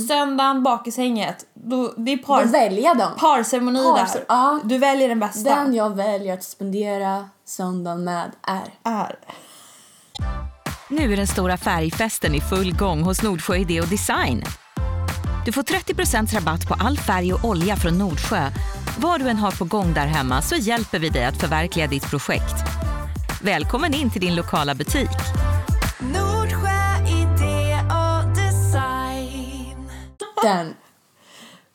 [0.08, 1.46] Söndagen, bakishänget.
[1.54, 3.10] Då, det är par, väljer jag dem.
[3.18, 4.24] parceremoni Parcer- där.
[4.28, 4.60] ja.
[4.64, 5.54] Du väljer den bästa.
[5.54, 8.90] Den jag väljer att spendera söndagen med är...
[8.92, 9.18] är.
[10.88, 14.42] Nu är den stora färgfesten i full gång hos Nordsjö Idé och Design.
[15.44, 18.50] Du får 30% rabatt på all färg och olja från Nordsjö.
[18.98, 22.10] Vad du än har på gång där hemma så hjälper vi dig att förverkliga ditt
[22.10, 22.54] projekt.
[23.42, 25.10] Välkommen in till din lokala butik.
[25.98, 29.90] Nordsjö idé och design.
[30.42, 30.74] Den.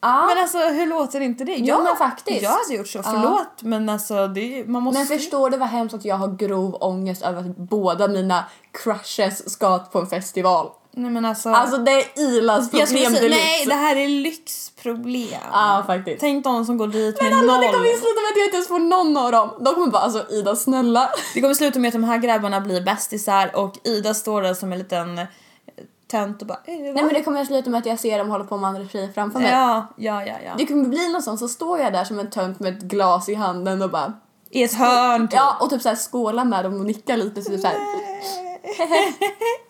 [0.01, 0.25] Ja.
[0.27, 1.55] Men alltså hur låter inte det?
[1.57, 2.41] Jo, men faktiskt.
[2.41, 4.99] Jag hade gjort så, förlåt men alltså det, man måste...
[4.99, 9.51] Men förstår du vad hemskt att jag har grov ångest över att båda mina crushes
[9.51, 10.69] ska på en festival?
[10.97, 11.49] Nej men alltså...
[11.49, 13.27] Alltså det är Ilas problem säga, deluxe.
[13.29, 15.39] nej det här är lyxproblem.
[15.51, 16.19] Ja faktiskt.
[16.19, 17.61] Tänk de som går dit Men med alla noll.
[17.61, 19.49] det kommer ju sluta med att jag inte ens får någon av dem.
[19.59, 21.09] De kommer bara alltså Ida snälla.
[21.33, 24.71] Det kommer sluta med att de här grabbarna blir bästisar och Ida står där som
[24.71, 25.25] en liten eh,
[26.11, 28.29] tönt och bara eh, Nej men det kommer att sluta med att jag ser dem
[28.29, 29.51] hålla på med andra tjejer framför mig.
[29.51, 30.51] Ja, ja, ja, ja.
[30.57, 33.29] Det kommer bli något sånt så står jag där som en tönt med ett glas
[33.29, 34.13] i handen och bara
[34.49, 35.35] I ett hörn typ.
[35.35, 37.77] Ja och typ såhär skåla med dem och nicka lite så typ såhär.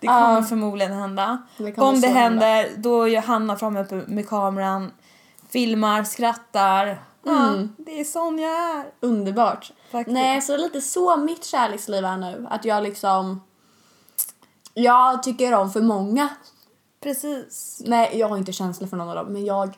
[0.00, 0.42] Det kommer Ja.
[0.42, 1.42] förmodligen hända.
[1.58, 2.46] Det Om det så hända.
[2.46, 4.92] händer, då är Hanna framme med kameran,
[5.48, 7.02] filmar, skrattar.
[7.24, 8.84] Ja, det är sån jag är.
[9.00, 9.72] Underbart.
[9.90, 10.14] Faktiskt.
[10.14, 12.46] Nej så lite så mitt kärleksliv är nu.
[12.50, 13.40] Att jag liksom
[14.74, 16.28] jag tycker om för många.
[17.02, 17.82] Precis.
[17.86, 19.76] Nej jag har inte känslor för någon av dem men jag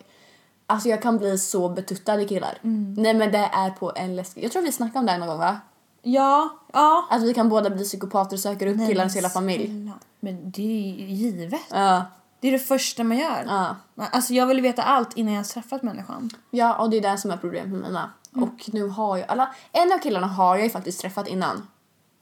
[0.67, 2.59] Alltså jag kan bli så betuttad i killar.
[2.97, 4.45] Nej men det är på en läskig...
[4.45, 5.61] Jag tror vi snackade om det här någon gång va?
[6.03, 7.07] Ja, ja.
[7.11, 9.67] Att vi kan båda bli psykopater och söker upp killarnas hela familj.
[9.67, 9.93] Snälla.
[10.21, 11.61] Men det är ju givet.
[11.71, 12.05] Ja.
[12.41, 13.45] Det är det första man gör.
[13.49, 13.77] Ja.
[14.13, 16.31] Alltså jag vill veta allt innan jag har träffat människan.
[16.51, 18.11] Ja, och det är det som är problemet med mina.
[18.33, 21.69] Och nu har jag, alla, en av killarna har jag ju faktiskt träffat innan.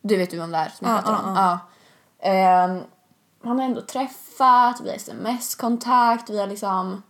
[0.03, 1.37] Du vet ju vem det är som jag Ja, pratar om.
[1.37, 1.59] ja,
[2.23, 2.29] Ja.
[2.29, 2.81] Ehm,
[3.45, 7.03] han har ändå träffat, vi har sms-kontakt, vi har liksom...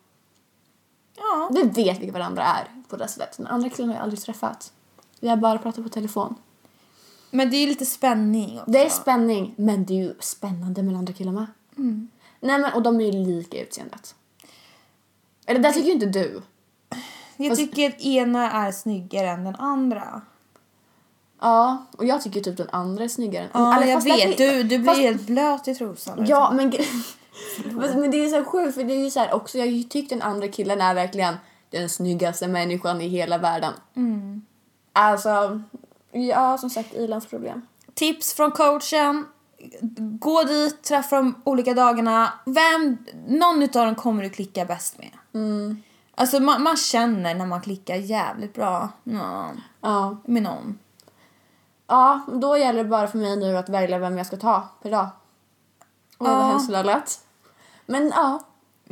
[1.17, 1.49] Ja.
[1.53, 3.37] Vi vet vilka varandra är på det sättet.
[3.37, 4.73] Den andra killen har jag aldrig träffat.
[5.21, 6.35] Vi har bara pratat på telefon.
[7.31, 8.71] Men det är ju lite spänning också.
[8.71, 11.47] Det är spänning, men det är ju spännande med andra killen med.
[12.41, 14.15] Nej men och de är ju lika i utseendet.
[15.47, 16.43] Eller det tycker ju inte du.
[17.37, 20.21] jag fast- tycker att ena är snyggare än den andra.
[21.41, 23.49] Ja, och jag tycker typ den andra är snyggare.
[23.53, 24.39] Ja, Eller jag vet.
[24.39, 26.25] Du, du blir fast- helt blöt i trosan.
[26.29, 27.03] Ja, men, gre-
[27.81, 30.11] Fast- men det är så sjukt för det är ju så här också, jag tyckt
[30.11, 31.35] den andra killen är verkligen
[31.71, 33.73] den snyggaste människan i hela världen.
[33.97, 34.43] Mm.
[34.93, 35.63] Alltså,
[36.13, 37.67] ja som sagt Ilans problem.
[37.95, 39.27] Tips från coachen.
[40.21, 42.33] Gå dit, träffa dem olika dagarna.
[42.47, 45.11] Vem, någon utav dem kommer du klicka bäst med.
[45.35, 45.83] Mm.
[46.15, 49.61] Alltså man, man känner när man klickar jävligt bra någon.
[49.81, 50.17] Ja.
[50.25, 50.79] Med någon.
[51.87, 54.91] ja, då gäller det bara för mig nu att välja vem jag ska ta per
[54.91, 55.09] dag.
[56.19, 56.35] Och Ja.
[56.37, 57.21] vad hemskt det lät.
[57.87, 58.41] Men ja,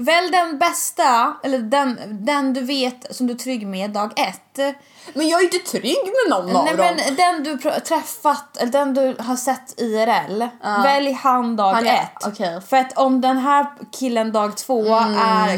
[0.00, 4.76] Välj den bästa, eller den, den du vet som du är trygg med dag ett.
[5.14, 6.86] men jag är inte trygg med någon av Nej dem.
[7.06, 10.44] men den du pr- träffat, eller den du har sett IRL.
[10.82, 12.26] Välj han dag Han är- ett.
[12.26, 12.60] okej.
[12.68, 15.56] För att om den här killen dag två är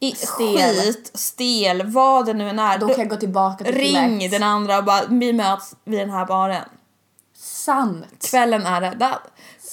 [0.00, 0.26] i Stel.
[0.58, 2.78] skit, stel, vad det nu än är.
[2.78, 4.32] Då kan jag gå tillbaka till ring Lex.
[4.32, 6.64] den andra och bara vi möts vid den här baren.
[7.44, 8.26] Sant.
[8.30, 9.18] Kvällen är räddad.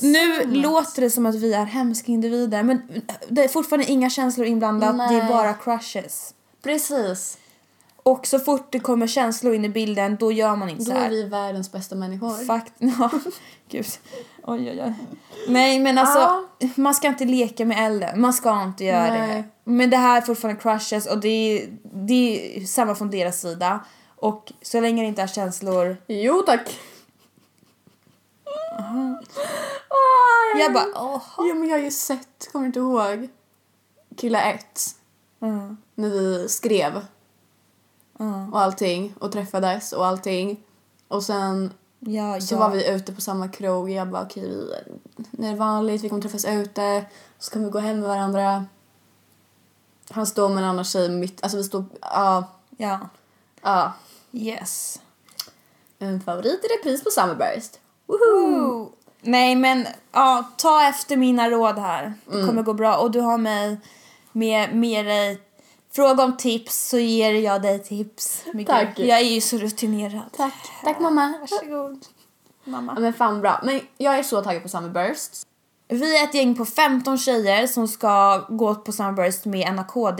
[0.02, 4.48] Nu låter det som att vi är hemska individer men det är fortfarande inga känslor
[4.48, 5.28] inblandat, det är Nej.
[5.30, 6.34] bara crushes.
[6.64, 7.38] Precis.
[8.04, 10.98] Och så fort det kommer känslor in i bilden då gör man inte Då så
[10.98, 11.06] här.
[11.06, 12.46] är vi världens bästa människor.
[12.46, 13.10] Fakt, ja,
[13.70, 13.86] gud.
[14.44, 14.94] Oj, oj, oj.
[15.48, 16.70] Nej, men alltså, Ja.
[16.76, 18.22] man ska inte leka med elden.
[18.22, 19.28] Man ska inte göra det.
[19.28, 19.44] Nej.
[19.64, 21.70] Men det här är fortfarande crushes och det är,
[22.08, 23.80] det är samma från deras sida.
[24.16, 25.98] Och så länge det inte är känslor.
[26.08, 26.80] Jo tack.
[28.84, 31.22] Ah, Jag bara, åh.
[31.38, 33.30] Ja men jag har ju sett, kommer inte ihåg?
[34.18, 34.66] Killa 1.
[35.42, 35.78] Mm.
[35.96, 37.06] När vi skrev
[38.20, 38.54] Mm.
[38.54, 40.64] och allting och träffades och allting.
[41.08, 42.60] Och sen Ja, så ja.
[42.60, 43.90] var vi ute på samma krog.
[43.90, 44.74] Jag bara okej, vi
[45.32, 47.06] det är vanligt, vi kommer träffas ute.
[47.40, 48.66] Så kommer vi gå hem med varandra.
[50.12, 52.44] Han står med en annan tjej mitt, alltså vi står, ja,
[52.78, 53.00] Ja.
[53.62, 53.94] ja.
[54.32, 55.02] Yes.
[56.00, 57.80] En favorit i repris på Summerburst.
[59.22, 62.14] Nej men ja, ta efter mina råd här.
[62.26, 62.48] Det Mm.
[62.48, 62.98] kommer gå bra.
[62.98, 63.78] Och du har mig
[64.32, 65.42] med, med dig.
[65.94, 68.44] Fråga om tips så ger jag dig tips.
[68.68, 69.00] Tack.
[69.00, 70.22] Jag är ju så rutinerad.
[70.38, 70.54] Tack.
[70.84, 71.34] Tack mamma.
[71.42, 72.06] Varsågod.
[72.64, 72.96] Ja, Mamma.
[73.00, 73.60] men fan bra.
[73.64, 75.32] Men jag är så taggad på Summerburst.
[75.88, 80.20] Vi är ett gäng på 15 tjejer som ska gå på Sunburst med NAKD.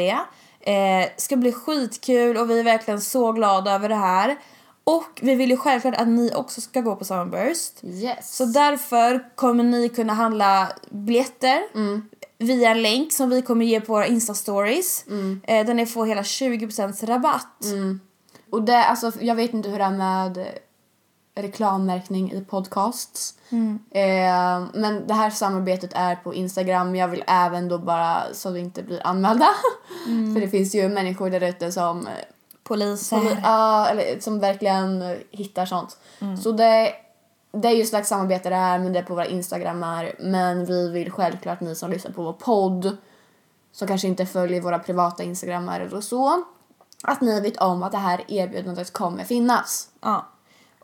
[0.62, 4.38] Eh, ska bli skitkul och vi är verkligen så glada över det här.
[4.84, 7.84] Och vi vill ju självklart att ni också ska gå på Sunburst.
[7.84, 8.36] Yes.
[8.38, 11.62] Så därför kommer ni kunna handla biljetter
[12.38, 15.04] via en länk som vi kommer ge på våra Insta-stories.
[15.44, 17.64] Eh, där ni får hela 20% rabatt.
[18.52, 20.48] Och det, alltså, jag vet inte hur det är med
[21.36, 23.36] reklammärkning i podcasts.
[23.92, 26.96] Eh, men det här samarbetet är på Instagram.
[26.96, 29.48] Jag vill även då bara så vi inte blir anmälda.
[30.34, 32.08] För det finns ju människor där ute som,
[32.72, 33.40] Poliser.
[33.44, 35.98] ja, eller, som verkligen hittar sånt.
[36.44, 36.94] Så det,
[37.52, 40.16] det är ju slags samarbete det här men det är på våra Instagrammar.
[40.20, 42.98] Men vi vill självklart ni som lyssnar på vår podd
[43.72, 46.44] som kanske inte följer våra privata Instagrammar eller så.
[47.04, 49.90] Att ni vet om att det här erbjudandet kommer finnas.
[50.02, 50.31] Ja.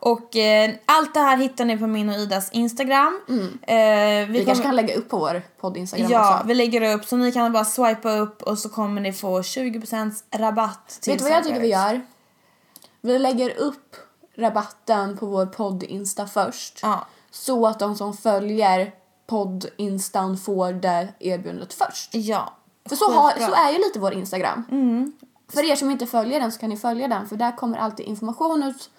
[0.00, 3.20] Och eh, allt det här hittar ni på min och Idas Instagram.
[3.62, 6.46] Eh, vi Vi, kanske kan lägga upp på vår podd-instagram Ja, också.
[6.46, 10.22] vi lägger upp så ni kan bara swipa upp och så kommer ni få 20%
[10.30, 12.00] rabatt till Vet du vad jag tycker vi gör?
[13.00, 13.96] Vi lägger upp
[14.36, 16.80] rabatten på vår podd-insta först.
[16.82, 17.06] Ja.
[17.30, 18.92] Så att de som följer
[19.26, 22.14] podd-instan får det erbjudandet först.
[22.14, 22.54] Ja.
[22.88, 24.64] För så, har, så är ju lite vår Instagram.
[25.52, 28.06] För er som inte följer den så kan ni följa den för där kommer alltid
[28.06, 28.90] information ut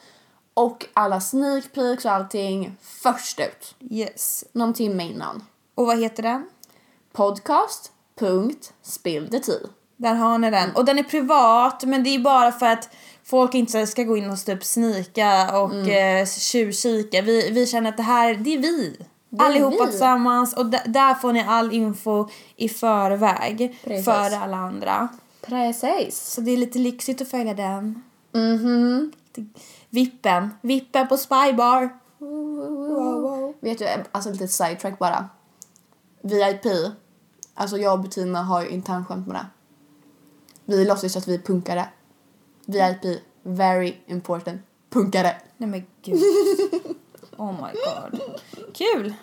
[0.59, 3.75] och alla sneak peeks och allting först ut.
[3.91, 4.43] Yes.
[4.51, 5.43] Någon timme innan.
[5.75, 6.45] Och vad heter den?
[7.13, 9.55] Podcast.spillthetea.
[9.97, 10.75] Där har ni den.
[10.75, 12.89] Och den är privat men det är bara för att
[13.23, 16.21] folk inte ska gå in och typ snika och Mm.
[16.21, 17.21] eh, tjuvkika.
[17.21, 18.97] Vi, vi känner att det här, det är vi.
[19.39, 19.91] är Allihopa vi.
[19.91, 23.79] tillsammans och där får ni all info i förväg.
[23.83, 24.05] Precis.
[24.05, 25.07] Före alla andra.
[25.41, 26.17] Precis.
[26.33, 28.03] Så det är lite lyxigt att följa den.
[28.33, 29.11] Mhm.
[29.89, 30.53] Vippen.
[30.61, 31.89] Vippen på Spybar.
[33.59, 35.29] Vet du, alltså lite sidetrack bara.
[36.21, 36.65] VIP.
[37.53, 39.45] Alltså jag och Bettina har ju internskämt med det.
[40.65, 41.89] Vi låtsas att vi är punkare.
[42.65, 44.61] VIP, very important.
[44.89, 45.35] Punkare.
[45.57, 46.21] Nej men gud.
[47.37, 48.21] Oh my god.
[48.73, 49.13] Kul!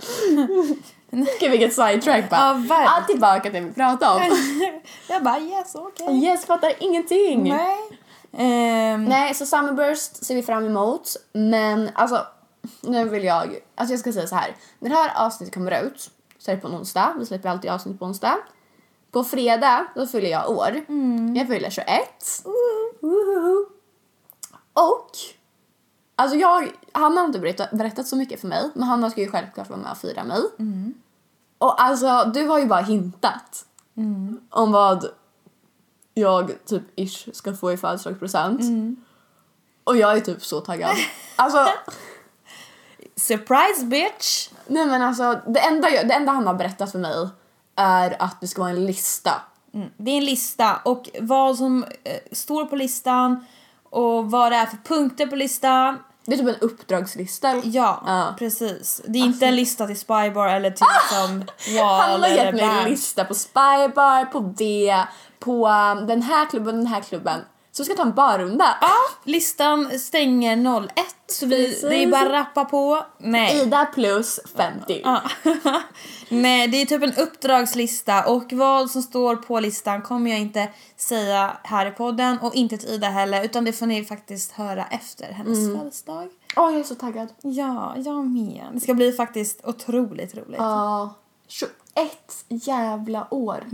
[1.40, 2.40] Gud vilket sidetrack bara.
[2.40, 2.88] Ja, verkligen.
[2.88, 4.36] Allt tillbaka till det vi pratade om.
[5.08, 6.24] Jag bara yes, okej.
[6.24, 7.42] yes, fattar ingenting.
[7.48, 7.78] Nej.
[8.36, 11.16] Ehm, Nej, så Summerburst ser vi fram emot.
[11.32, 12.26] Men alltså,
[12.80, 13.58] nu vill jag...
[13.74, 14.56] Alltså jag ska säga så här.
[14.78, 17.14] När det här avsnittet kommer ut så är det på en onsdag.
[17.18, 18.38] Vi släpper alltid avsnitt på onsdag.
[19.10, 20.84] På fredag då fyller jag år.
[21.36, 21.86] Jag fyller 21.
[23.00, 23.66] Woho!
[24.72, 25.10] Och
[26.18, 29.30] Alltså jag, han har inte berättat, berättat så mycket för mig men han ska ju
[29.30, 30.42] självklart vara med och fira mig.
[31.58, 33.64] Och alltså du har ju bara hintat
[34.50, 35.06] om vad
[36.18, 38.60] jag typ ish ska få i födelsedagspresent.
[39.84, 40.96] Och jag är typ så taggad.
[41.38, 41.66] Alltså,
[43.16, 44.48] surprise bitch!
[44.66, 47.28] nej men alltså det enda, jag, det enda han har berättat för mig
[47.76, 49.32] är att det ska vara en lista.
[49.74, 49.88] Mm.
[49.96, 53.46] Det är en lista och vad som eh, står på listan
[53.82, 55.98] och vad det är för punkter på listan.
[56.24, 57.56] Det är typ en uppdragslista.
[57.64, 58.34] Ja, Ja.
[58.38, 59.02] precis.
[59.08, 61.38] Det är inte en lista till Spybar eller till liksom
[61.76, 65.04] Wall Han har gett mig en lista på Spybar, på det,
[65.38, 67.40] på um, den här klubben, den här klubben.
[67.72, 68.78] Så vi ska ta en barrunda.
[68.80, 68.94] Ja,
[69.24, 70.90] listan stänger 01
[71.26, 71.82] så vi, Precis.
[71.82, 73.04] det är bara rappa på.
[73.18, 73.62] Nej.
[73.62, 75.00] Ida plus 50.
[75.04, 75.22] Ja.
[76.28, 80.68] Nej, det är typ en uppdragslista och vad som står på listan kommer jag inte
[80.96, 84.84] säga här i podden och inte till Ida heller utan det får ni faktiskt höra
[84.86, 85.78] efter hennes Mm.
[85.78, 86.28] födelsedag.
[86.56, 87.28] Åh, jag är så taggad.
[87.42, 88.64] Ja, jag med.
[88.72, 90.58] Det ska bli faktiskt otroligt roligt.
[90.58, 91.14] Ja.
[91.48, 91.74] 21
[92.48, 93.64] jävla år.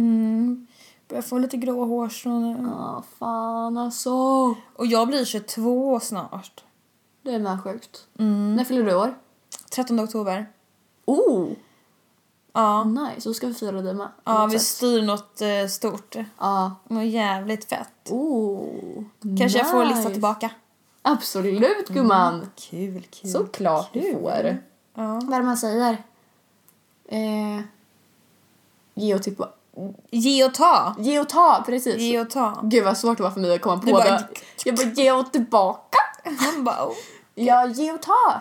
[1.13, 2.69] Börjar få lite grå hårstrån nu.
[2.69, 4.11] Ja, fan alltså.
[4.77, 6.65] Och jag blir 22 snart.
[7.23, 8.07] Det är med sjukt.
[8.13, 9.15] När fyller du år?
[9.71, 10.47] 13 oktober.
[11.05, 11.49] Oh!
[12.53, 14.09] Ja, Nice, då ska vi fira det med.
[14.25, 14.69] ja vi sätt.
[14.69, 16.17] styr något eh, stort.
[16.39, 16.77] Ja.
[16.89, 18.11] Något jävligt fett.
[18.11, 18.69] Oh.
[19.39, 19.95] Kanske jag får nice.
[19.95, 20.51] lista tillbaka.
[21.03, 22.51] Absolut gumman.
[22.57, 23.31] Kul, kul.
[23.31, 24.13] Såklart du kul.
[24.13, 24.59] får.
[24.95, 25.21] Ja.
[25.25, 25.97] Vad är det man säger?
[27.09, 27.61] Eh,
[28.95, 29.49] ge och tippa.
[30.11, 30.95] Ge och ta.
[30.99, 31.97] Ge och ta, precis.
[31.97, 32.61] Ge och ta.
[32.63, 34.29] Gud vad svårt det var för mig att komma på Du bara- det.
[34.65, 35.99] Jag bara ge och tillbaka.
[36.39, 36.95] Han bara, oh.
[37.35, 38.41] Ja, ge och ta.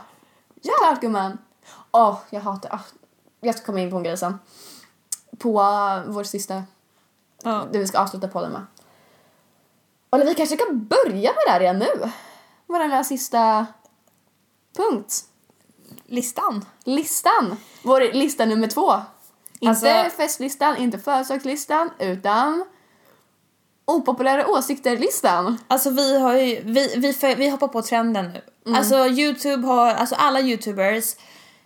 [0.61, 1.37] Såklart gumman.
[1.91, 2.75] Åh, jag hatar...
[2.75, 2.79] ah,
[3.41, 4.39] jag ska komma in på en grej sen.
[5.37, 6.63] På uh, vår sista...
[7.43, 7.63] Ja.
[7.71, 8.65] Det vi ska avsluta podden med.
[10.11, 12.11] Eller vi kanske ska börja med det här redan nu.
[12.67, 13.65] Vår allra sista
[14.77, 15.23] punkt.
[16.05, 16.65] Listan.
[16.83, 17.57] Listan.
[17.83, 18.93] Vår lista nummer två.
[19.61, 22.65] Inte Alltså- festlistan, inte födelsedagslistan, utan
[23.85, 25.57] opopulära åsikter-listan.
[25.67, 28.31] Alltså vi har ju, vi, vi, vi hoppar på trenden
[28.65, 28.75] nu.
[28.75, 31.15] Alltså youtube har, alltså alla youtubers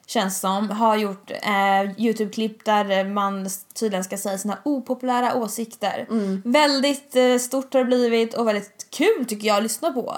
[0.08, 6.06] känns som, har gjort eh, youtube-klipp där man tydligen ska säga sina opopulära åsikter.
[6.46, 10.16] Väldigt eh, stort har det blivit och väldigt kul tycker jag att lyssna på.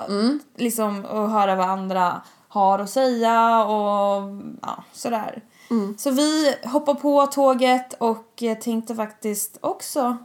[0.55, 4.23] Liksom och höra vad andra har att säga och
[4.61, 5.41] ja, sådär.
[5.97, 10.17] Så vi hoppar på tåget och eh, tänkte faktiskt också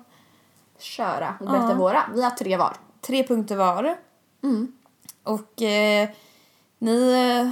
[0.78, 2.02] Köra och berätta våra.
[2.14, 2.76] Vi har tre var.
[3.00, 3.96] tre punkter var.
[4.42, 4.72] Mm.
[5.22, 6.08] Och eh,
[6.78, 7.50] ni eh,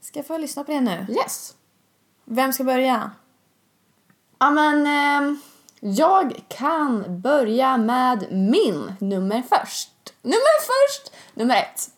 [0.00, 1.06] ska få lyssna på det nu.
[1.08, 1.54] Yes.
[2.24, 3.10] Vem ska börja?
[4.38, 5.40] Ja men ehm,
[5.80, 9.90] jag kan börja med min nummer först.
[10.22, 11.12] Nummer först!
[11.34, 11.90] Nummer ett.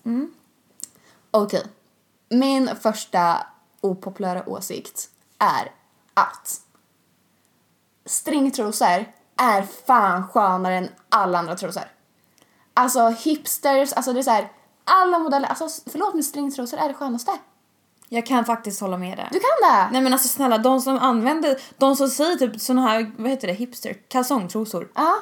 [1.31, 1.65] Okej.
[2.29, 3.47] Min första
[3.81, 5.11] opopulära åsikt
[5.45, 5.73] är
[6.15, 6.61] att
[8.07, 9.05] stringtrosor
[9.37, 11.83] är fan skönare än alla andra trosor.
[12.75, 14.53] Alltså hipsters, alltså det är så här,
[14.85, 17.33] alla modeller, alltså förlåt men stringtrosor är det skönaste.
[18.09, 19.29] Jag kan faktiskt hålla med dig.
[19.33, 19.89] Du kan det!
[19.93, 23.49] Nej men alltså snälla, de som använder, de som säger typ såna här, vad heter
[23.49, 24.89] det, hipster, kalsongtrosor.
[24.95, 25.17] Ja.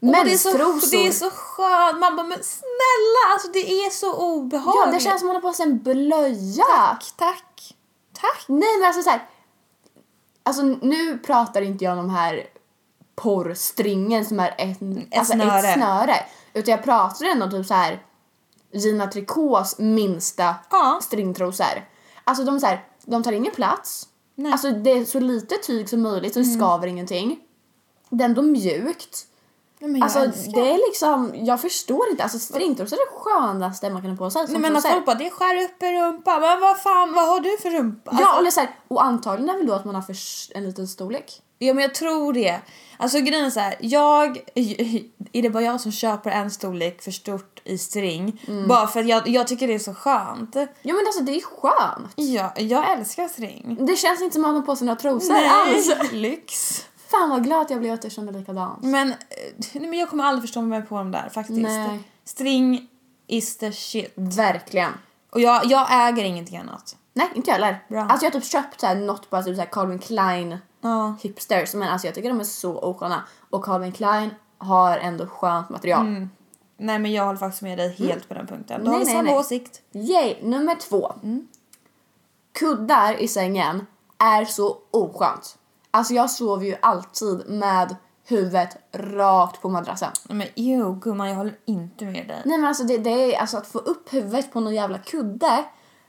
[0.00, 0.90] Åh, det, är så, Menstrosor.
[0.90, 4.82] det är så skönt, man bara men snälla, alltså det är så obehagligt.
[4.86, 6.64] Ja, det känns som att man har på sig en blöja.
[6.64, 7.76] Tack, tack,
[8.12, 8.44] tack.
[8.48, 9.28] Nej, men alltså så här.
[10.42, 12.46] Alltså nu pratar inte jag om de här
[13.14, 14.78] porrstringen som är ett,
[15.18, 15.58] alltså snöre.
[15.68, 16.14] ett snöre.
[16.54, 18.02] Utan jag pratar ändå typ så här
[18.72, 20.98] Gina Tricots minsta Ja.
[21.02, 21.88] stringtrosor.
[22.24, 24.08] Alltså de, så här, de tar ingen plats.
[24.34, 24.42] Nej.
[24.44, 24.52] Mm.
[24.52, 27.38] Alltså det är så lite tyg som möjligt så det skaver ingenting.
[28.10, 29.26] Det är ändå mjukt.
[29.82, 30.52] Nej, men jag Alltså älskar.
[30.52, 32.22] det är liksom, jag förstår inte.
[32.22, 34.46] Alltså stringtrosor är det skönaste man kan ha på sig.
[34.48, 36.40] Nej men att folk bara, det skär upp i rumpan.
[36.40, 38.10] Men vad fan, vad har du för rumpa?
[38.20, 40.16] Ja, Alltså- eller så här, och antagligen är väl då att man har för
[40.56, 41.42] en liten storlek.
[41.58, 42.60] Ja men jag tror det.
[42.98, 44.36] Alltså grejen är så här, jag,
[45.32, 48.42] är det bara jag som köper en storlek för stort i string?
[48.68, 50.54] Bara för att jag, jag tycker det är så skönt.
[50.54, 52.12] Ja men alltså det är skönt.
[52.16, 53.78] Ja, jag älskar string.
[53.86, 55.90] Det känns inte som att man har på sig några trosor alls.
[56.12, 56.84] lyx.
[57.12, 58.82] Fan vad glad jag blev att jag kände likadant.
[58.82, 59.16] Men, eh,
[59.74, 61.58] nej, men jag kommer aldrig förstå mig på dem där faktiskt.
[61.60, 62.00] Nej.
[62.24, 62.88] String
[63.26, 64.12] is the shit.
[64.14, 64.92] Verkligen.
[65.30, 66.96] Och jag, jag äger ingenting annat.
[67.14, 67.84] Nej, inte jag heller.
[67.88, 68.00] Bra.
[68.00, 71.14] Alltså jag har typ köpt så här, något på typ så här Calvin Klein Ja.
[71.22, 73.24] hipsters men alltså jag tycker de är så osköna.
[73.50, 76.28] Och Calvin Klein har ändå skönt material.
[76.76, 78.80] Nej men jag håller faktiskt med dig helt på den punkten.
[78.80, 79.38] Du Nej, har nej, samma nej.
[79.38, 79.82] åsikt.
[79.92, 80.36] Yay!
[80.42, 81.12] Nummer två.
[82.52, 83.86] Kuddar i sängen
[84.18, 85.58] är så oskönt.
[85.94, 90.10] Alltså jag sover ju alltid med huvudet rakt på madrassen.
[90.28, 92.42] Men jo gumman jag håller inte med dig.
[92.44, 95.64] Nej men alltså det, det är alltså att få upp huvudet på någon jävla kudde.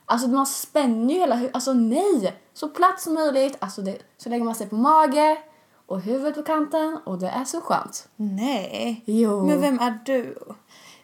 [0.06, 1.56] Alltså man spänner ju hela huvudet.
[1.56, 2.34] Alltså nej!
[2.54, 3.58] Så platt som möjligt.
[3.60, 5.38] Alltså det, så lägger man sig på mage
[5.86, 8.08] och huvudet på kanten och det är så skönt.
[8.16, 9.04] Nej.
[9.06, 9.46] Jo.
[9.48, 10.38] Men vem är du?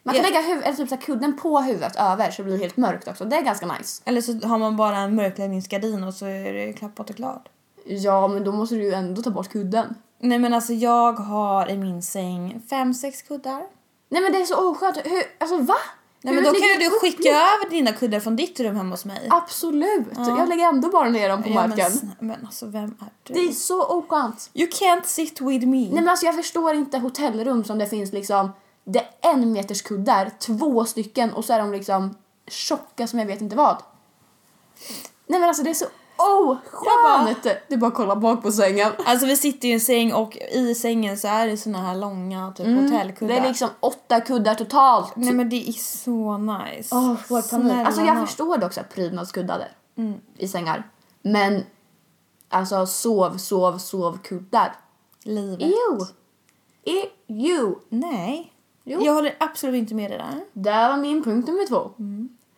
[0.02, 0.30] Man kan Ja.
[0.30, 3.08] lägga huvud, eller typ så här kudden på huvudet över så det blir helt mörkt
[3.08, 3.24] också.
[3.24, 4.02] Det är ganska nice.
[4.04, 7.48] Eller så har man bara en mörkläggningsgardin och så är det klappat och klart.
[7.84, 9.94] Ja men då måste du ju ändå ta bort kudden.
[10.18, 13.62] Nej men alltså jag har i min säng fem, sex kuddar.
[14.08, 14.96] Nej men det är så oskönt.
[15.04, 15.74] Hur, alltså va?
[16.22, 19.04] Nej men då kan ju du skicka över dina kuddar från ditt rum hemma hos
[19.04, 19.26] mig.
[19.30, 20.08] Absolut.
[20.16, 21.90] Jag lägger ändå bara ner dem på Ja, men, marken.
[21.92, 23.34] sn- men alltså vem är du?
[23.34, 24.50] Det är så oskönt.
[24.54, 25.76] You can't sit with me.
[25.76, 28.52] Nej men alltså jag förstår inte hotellrum som det finns liksom
[28.84, 32.14] det är en meters kuddar, två stycken och så är de liksom
[32.48, 33.76] tjocka som jag vet inte vad.
[35.26, 35.86] Nej men alltså det är så
[36.20, 37.42] oskönt!
[37.42, 38.92] Det är bara att kolla bak på sängen.
[39.04, 42.52] Alltså vi sitter i en säng och i sängen så är det såna här långa
[42.56, 43.34] typ hotellkuddar.
[43.34, 45.16] Det är liksom åtta kuddar totalt.
[45.16, 46.94] Nej men det är så nice.
[46.94, 47.66] Åh, får panik.
[47.66, 49.68] Snälla Alltså jag förstår också, prydnadskuddar
[50.36, 50.90] i sängar.
[51.22, 51.62] Men
[52.48, 54.76] alltså sov, sov, sov kuddar.
[55.22, 55.62] Livet.
[55.62, 56.06] Ew!
[57.28, 57.74] Ew!
[57.88, 58.52] Nej.
[58.84, 59.00] Jo.
[59.02, 60.44] Jag håller absolut inte med dig där.
[60.52, 61.90] Det var min punkt nummer två.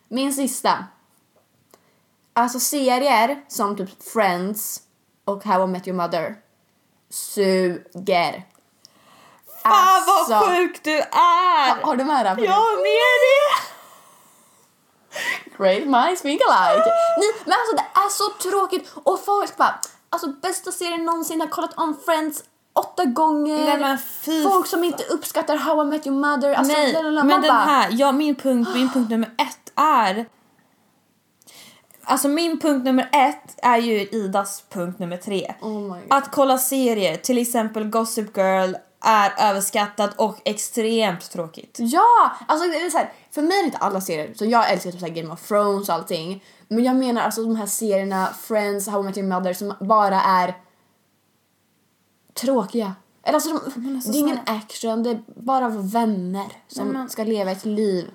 [0.09, 0.85] Min sista.
[2.35, 4.83] Alltså serier som typ Friends
[5.25, 6.37] och How I Met Your Mother
[7.11, 8.47] suger.
[9.63, 11.75] Fan Alltså, vad sjuk du är!
[11.75, 13.73] Har, har du med det Jag har med det!
[15.59, 16.91] Great minds think alike.
[17.19, 21.49] Nej, men alltså det är så tråkigt och folk bara alltså bästa serien någonsin har
[21.49, 23.79] kollat om Friends åtta gånger.
[23.79, 26.55] Nej, Folk som inte uppskattar How I Met Your Mother.
[26.55, 30.27] Alltså, Nej, lalala, men den bara, här, ja min punkt, min punkt nummer ett är
[32.05, 35.55] Alltså min punkt nummer ett är ju Idas punkt nummer tre.
[35.61, 35.97] Oh.
[36.09, 41.77] Att kolla serier, till exempel Gossip Girl, är överskattat och extremt tråkigt.
[41.81, 42.33] Ja!
[42.49, 44.91] Alltså det är så här, för mig är det inte alla serier, så jag älskar
[44.91, 46.45] typ så Game of Thrones och allting.
[46.69, 50.21] Men jag menar alltså de här serierna, Friends, How I Met Your Mother, som bara
[50.21, 50.55] är
[52.35, 52.95] tråkiga.
[53.23, 57.25] Eller alltså, de, alltså det är ingen action, det är bara vänner som men- ska
[57.25, 58.11] leva ett liv.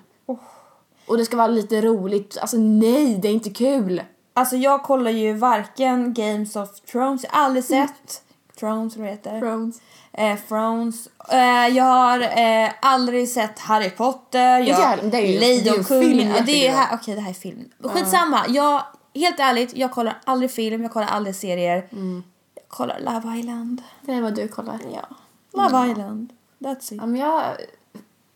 [1.08, 2.38] Och det ska vara lite roligt.
[2.40, 4.02] Alltså nej, det är inte kul.
[4.34, 8.22] Alltså jag kollar ju varken Games of Thrones, jag har aldrig sett
[8.58, 9.40] Thrones vad det heter.
[9.40, 9.80] Thrones.
[10.12, 11.08] Eh, Thrones.
[11.32, 14.58] Eh, jag har eh, aldrig sett Harry Potter.
[14.58, 16.30] Jag det är ju- det Lejonkungen.
[16.30, 17.64] Ja, det är här, okej det här är film.
[17.82, 18.44] Skitsamma.
[18.48, 18.82] Jag,
[19.14, 21.88] helt ärligt, jag kollar aldrig film, jag kollar aldrig serier.
[21.92, 22.22] Mm.
[22.54, 23.82] Jag kollar Love Island.
[24.02, 24.78] Det är vad du kollar.
[24.94, 25.08] Ja.
[25.52, 26.32] Love Island.
[26.58, 27.00] That's it.
[27.00, 27.42] Ja, men jag...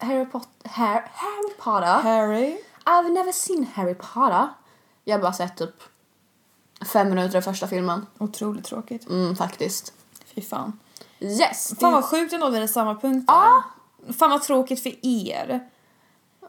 [0.03, 0.69] Harry Potter...
[0.69, 1.87] Harry, Harry Potter.
[2.03, 2.59] Harry.
[2.85, 4.49] I've never seen Harry Potter.
[5.05, 5.83] Jag har bara sett typ
[6.93, 8.07] fem minuter av första filmen.
[8.19, 9.09] Otroligt tråkigt.
[9.11, 9.93] Mm, faktiskt.
[10.35, 10.79] Fy fan.
[11.21, 11.75] Yes!
[11.81, 13.63] Fan vad sjukt ändå, vi hade samma punkt Ja.
[14.07, 14.13] där.
[14.13, 15.69] Fan vad tråkigt för er.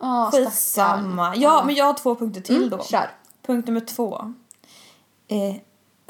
[0.02, 1.36] Ja, Skitsamma.
[1.36, 2.76] Ja, men jag har två punkter till då.
[2.76, 3.12] Mm, Kör.
[3.46, 4.34] Punkt nummer två.
[5.28, 5.56] Eh,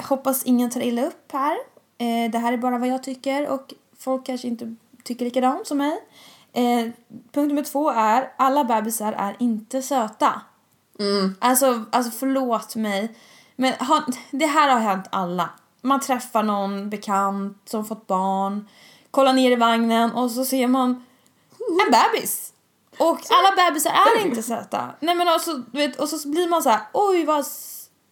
[0.06, 1.58] hoppas ingen tar illa upp här.
[1.98, 5.78] Eh, det här är bara vad jag tycker och folk kanske inte tycker likadant som
[5.78, 6.00] mig.
[6.54, 6.92] Eh,
[7.32, 10.42] punkt nummer två är alla bebisar är inte söta.
[11.00, 11.36] Mm.
[11.40, 13.16] Alltså, alltså förlåt mig.
[13.56, 15.50] Men har, det här har hänt alla.
[15.82, 18.68] Man träffar någon bekant som fått barn,
[19.12, 21.04] kollar ner i vagnen och så ser man
[21.86, 22.54] en bebis.
[22.98, 24.90] Och alla bebisar är inte söta.
[25.00, 27.46] Nej men alltså, vet, och så blir man så här, oj vad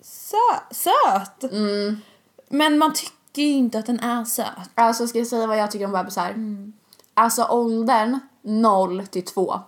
[0.02, 0.38] sö,
[0.72, 1.44] söt.
[1.52, 2.02] Mm.
[2.50, 4.70] Men man tycker ju inte att den är söt.
[4.76, 6.36] Alltså ska jag säga vad jag tycker om bebisar?
[7.14, 9.60] Alltså åldern 0 till 2.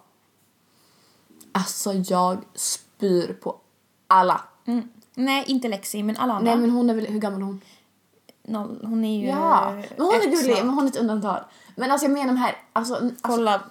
[1.52, 3.56] Alltså jag spyr på
[4.08, 4.42] alla.
[4.66, 4.90] Mm.
[5.16, 6.52] Nej, inte Lexi, men alla andra.
[6.52, 7.62] Nej men hon är väl, hur gammal är hon?
[8.44, 11.44] Noll, hon är ju Ja, men hon är gullig men hon är ett undantag.
[11.76, 13.62] Men alltså jag menar de här, alltså, alltså Kolla.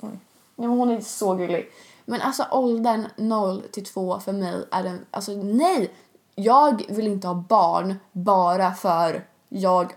[0.00, 0.08] Ja,
[0.56, 1.70] men hon är så gullig.
[2.04, 5.94] Men alltså åldern 0 till 2 för mig är den, alltså nej!
[6.34, 9.92] Jag vill inte ha barn bara för jag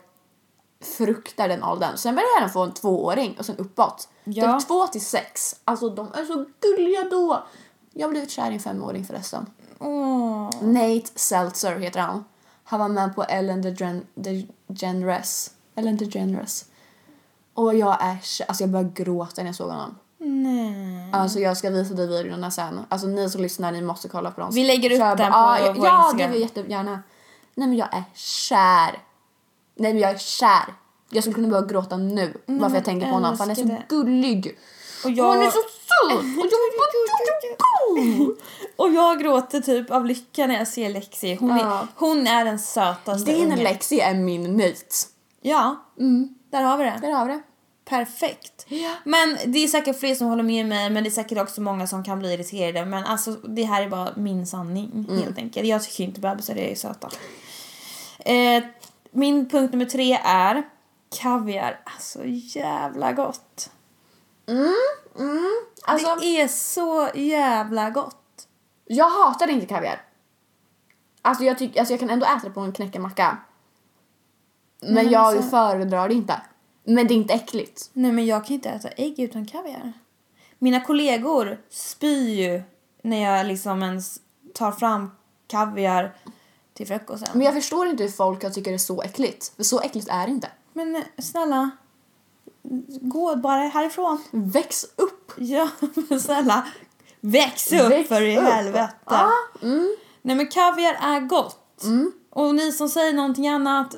[0.82, 1.98] fruktar den åldern.
[1.98, 4.10] Sen jag gärna få en tvååring och sen uppåt.
[4.24, 4.60] Ja.
[4.60, 7.44] Typ 2 till 6, alltså de är så gulliga då!
[7.94, 9.46] Jag har blivit kär i en femåring förresten.
[9.80, 10.50] Åh.
[10.62, 12.26] Nate Seltzer heter han.
[12.64, 15.52] Han var med på Ellen DeGen- DeGeneres.
[15.76, 16.66] Ellen DeGeneres.
[17.54, 18.18] Och jag är
[18.48, 19.96] alltså jag började gråta när jag såg honom.
[20.18, 21.10] Nej.
[21.14, 22.80] Alltså jag ska visa dig videorna sen.
[22.90, 24.50] Alltså ni som lyssnar, ni måste kolla på dem.
[24.54, 26.18] Vi lägger upp den på ja, vår Ja, Instagram.
[26.18, 27.04] det vill jag jättegärna.
[27.56, 29.00] Nej men jag är kär.
[29.82, 30.74] Nej men jag är kär.
[31.10, 33.56] Jag skulle kunna börja gråta nu bara för jag tänker på honom för han är
[33.56, 33.84] så det.
[33.90, 34.58] gullig.
[35.04, 36.20] Och Och han är jag, så söt!
[36.40, 38.36] Och jag är bara...
[38.88, 41.36] och jag gråter typ av lycka när jag ser Lexi.
[41.36, 41.80] Hon, Ja.
[41.82, 43.60] är, hon är den sötaste Din ungen.
[43.60, 44.76] Lexi är min Nate.
[45.42, 46.98] Ja, Mm, där har vi det.
[47.02, 47.42] där har vi det.
[47.86, 48.66] Perfekt.
[48.68, 48.92] Ja.
[49.04, 51.88] Men det är säkert fler som håller med mig men det är säkert också många
[51.88, 52.86] som kan bli irriterade.
[52.86, 55.24] Men alltså det här är bara min sanning Mm.
[55.24, 55.68] helt enkelt.
[55.68, 57.10] Jag tycker inte bebisar är söta.
[58.20, 58.64] Eh,
[59.12, 60.64] min punkt nummer tre är
[61.22, 61.82] kaviar.
[61.84, 63.72] Alltså jävla gott.
[65.84, 68.48] Alltså, det är så jävla gott.
[68.86, 70.02] jag hatar inte kaviar.
[71.22, 73.38] Alltså jag, tyck, alltså jag kan ändå äta det på en knäckemacka.
[74.82, 76.42] Men, men jag alltså- föredrar det inte.
[76.84, 77.90] Men det är inte äckligt.
[77.94, 79.94] Nej men jag kan inte äta ägg utan kaviar.
[80.60, 82.64] Mina kollegor spyr ju
[83.02, 84.20] när jag liksom ens
[84.54, 85.12] tar fram
[85.48, 86.16] kaviar
[86.86, 87.30] till frukosten.
[87.34, 89.56] Men jag förstår inte hur folk kan tycka det är så äckligt.
[89.56, 90.48] För så äckligt är det inte.
[90.74, 91.70] Men eh, snälla,
[93.02, 94.24] gå bara härifrån.
[94.32, 95.32] Väx upp!
[95.38, 95.70] Ja,
[96.10, 96.68] men snälla,
[97.20, 98.44] väx upp Väx för i upp.
[98.44, 98.90] helvete.
[99.06, 99.96] Ja, mm.
[100.22, 101.58] Nej men kaviar är gott.
[102.30, 103.96] Och ni som säger någonting annat,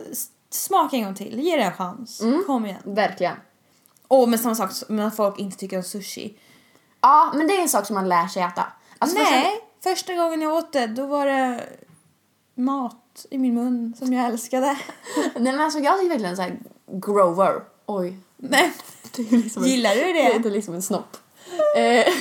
[0.50, 1.40] smaka en gång till.
[1.40, 2.22] Ge det en chans.
[2.22, 2.44] Mm.
[2.48, 2.82] Kom igen.
[2.86, 3.36] Verkligen.
[4.08, 6.38] Och med samma sak när folk inte tycker om sushi.
[7.02, 8.66] Ja, men det är en sak som man lär sig äta.
[9.00, 11.64] Alltså, Nej, första gången jag åt det då var det
[12.56, 14.78] mat i min mun som jag älskade.
[15.36, 17.64] Nej men alltså jag tycker verkligen såhär Grover.
[17.86, 18.18] Oj.
[18.38, 18.74] Nej,
[19.18, 20.50] är liksom gillar du Det det?
[20.50, 21.18] är liksom en snopp.
[21.78, 22.14] Eh,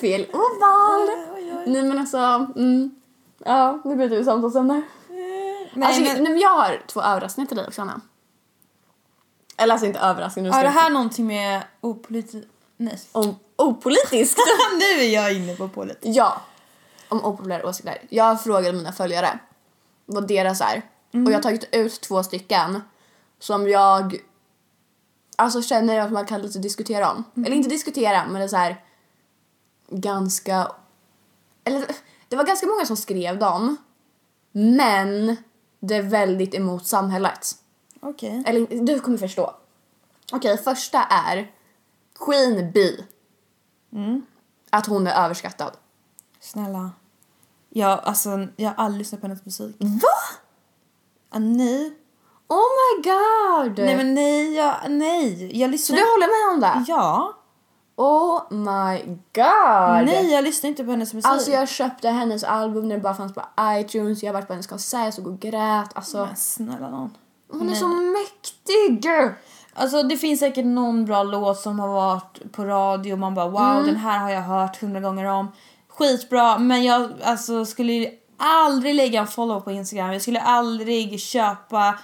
[0.00, 1.08] fel oval.
[1.66, 2.94] Nej men alltså, mm.
[3.38, 4.82] Ja, nu byter vi samtalsämne.
[5.74, 8.00] Nej, alltså, men, nej, men jag har två överraskningar till dig också Anna.
[9.56, 10.50] Eller alltså inte överraskningar.
[10.50, 12.50] nu har det här någonting med opolitiskt...
[12.76, 13.00] Nej.
[13.12, 14.40] Om opolitiskt.
[14.78, 16.16] nu är jag inne på politiskt.
[16.16, 16.40] ja.
[17.14, 17.98] Om opopulära åsikter.
[18.08, 19.38] Jag frågade mina följare
[20.06, 20.82] vad deras är.
[21.12, 22.82] Och jag har tagit ut två stycken
[23.38, 24.16] som jag
[25.36, 27.24] alltså känner att man kan lite diskutera om.
[27.46, 28.84] Eller inte diskutera, men det är så här
[29.88, 30.72] ganska...
[31.64, 31.86] Eller
[32.28, 33.76] det var ganska många som skrev dem,
[34.52, 35.36] men
[35.80, 37.52] det är väldigt emot samhället.
[38.00, 38.42] Okej.
[38.46, 39.54] Eller du kommer förstå.
[40.32, 41.52] Okej, första är
[42.18, 43.04] Queen Bee.
[44.70, 45.76] Att hon är överskattad.
[46.40, 46.90] Snälla.
[47.76, 49.76] Jag, alltså, jag har aldrig lyssnat på hennes musik.
[49.78, 50.38] Va?
[51.30, 51.92] Ah, nej.
[52.48, 53.78] Oh my god!
[53.84, 55.58] Nej men nej, jag, nej.
[55.60, 56.84] Jag Så lyssnar du håller med om det?
[56.92, 57.32] Ja.
[57.96, 58.98] Oh my
[59.34, 60.06] god!
[60.06, 61.30] Nej, jag lyssnar inte på hennes musik.
[61.30, 64.52] Alltså jag köpte hennes album när det bara fanns på iTunes, jag har varit på
[64.52, 65.90] hennes konsert, jag såg och grät.
[65.94, 67.10] Alltså, Men snälla nån.
[67.52, 69.10] hon är så mäktig!
[69.76, 73.48] Alltså det finns säkert någon bra låt som har varit på radio och man bara
[73.48, 73.86] wow Mm.
[73.86, 75.48] den här har jag hört hundra gånger om.
[75.98, 80.12] Skitbra men jag alltså, skulle aldrig lägga en follow på Instagram.
[80.12, 81.98] Jag skulle aldrig köpa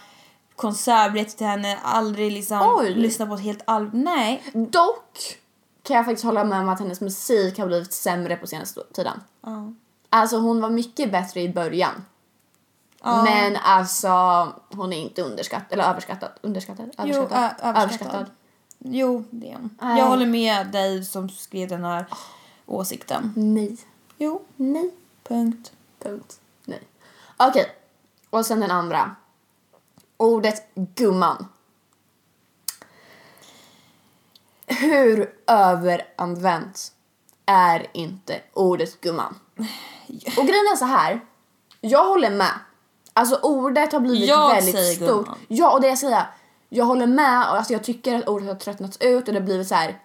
[0.57, 2.95] konsertbiljetter till henne, aldrig liksom Oj.
[2.95, 4.01] lyssna på ett helt album.
[4.03, 4.43] Nej.
[4.55, 5.39] Dock
[5.83, 9.21] kan jag faktiskt hålla med om att hennes musik har blivit sämre på senaste tiden.
[9.47, 9.73] Ja.
[10.11, 12.05] Alltså hon var mycket bättre i början.
[13.03, 13.23] Ja.
[13.23, 14.09] Men alltså
[14.73, 16.31] hon är inte underskattad, eller överskattad.
[16.41, 16.91] Underskattad?
[16.99, 17.77] Jo, Överskattad?
[17.77, 18.27] överskattad.
[18.79, 19.77] Jo, det är hon.
[19.83, 19.99] Nej.
[19.99, 22.07] Jag håller med dig som skrev den här
[22.71, 23.33] åsikten.
[23.37, 23.77] Nej.
[24.19, 24.91] Jo, Nej.
[25.23, 25.73] punkt.
[25.99, 26.41] Punkt.
[26.65, 26.83] Nej.
[27.37, 27.67] Okej.
[28.31, 29.17] Och sen den andra.
[30.17, 31.47] Ordet gumman.
[34.67, 36.93] Hur överanvänt
[37.47, 39.35] är inte ordet gumman?
[40.09, 41.21] Och grejen är så här.
[41.81, 42.53] Jag håller med.
[43.13, 45.09] Alltså ordet har blivit Jag väldigt säger stort.
[45.09, 45.39] gumman.
[45.49, 46.27] Ja, och det jag säger.
[46.69, 49.45] Jag håller med och alltså jag tycker att ordet har tröttnats ut och det har
[49.47, 49.99] blivit så här.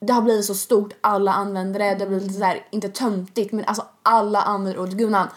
[0.00, 1.94] Det har blivit så stort, alla använder det.
[1.94, 5.28] Det har blivit så här, inte töntigt men alltså alla använder ordet gumman.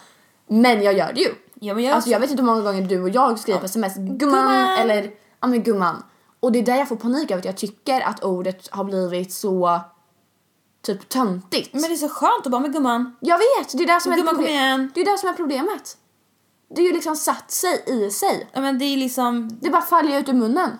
[0.48, 1.34] Men jag gör det ju.
[1.54, 3.66] Ja, men jag Alltså jag vet inte hur många gånger du och jag skriver på
[3.66, 4.78] sms gumman, Gumman.
[4.78, 6.02] eller ja men gumman.
[6.40, 9.32] Och det är där jag får panik över att jag tycker att ordet har blivit
[9.32, 9.80] så
[10.82, 11.72] typ töntigt.
[11.72, 13.16] Men det är så skönt att bara med gumman.
[13.20, 14.90] Jag vet, det är det som är Gumman, kom proble- igen.
[14.94, 15.96] Det är det som är problemet.
[16.74, 18.50] Det är ju liksom satt sig i sig.
[18.52, 20.70] Ja, men det är liksom, Det bara faller ut ur munnen.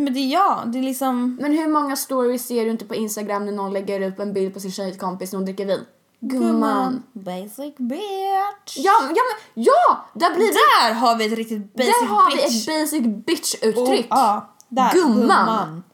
[0.00, 0.62] Men det är jag.
[0.72, 4.00] Det är liksom Men hur många stories ser du inte på Instagram när någon lägger
[4.00, 5.80] upp en bild på sin tjejkompis när hon dricker vin?
[6.20, 7.02] Gumman.
[7.12, 8.76] Basic bitch.
[8.76, 9.22] Ja, ja,
[9.54, 10.06] men, ja!
[10.14, 12.68] Där blir det, Där har vi ett riktigt basic där har vi bitch.
[12.68, 14.00] ett basic bitch-uttryck.
[14.10, 14.92] Och- ja, där.
[14.92, 15.84] Gumman.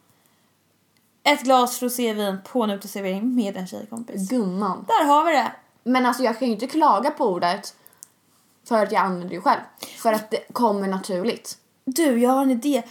[1.25, 4.29] Ett glas rosévin på en uteservering med en tjejkompis.
[4.31, 4.85] Gumman.
[4.89, 5.53] Där har vi det.
[5.85, 7.75] Men alltså jag kan ju inte klaga på ordet
[8.69, 9.61] för att jag använder det själv.
[9.99, 11.59] För att det kommer naturligt.
[11.85, 12.83] Du, jag har en idé.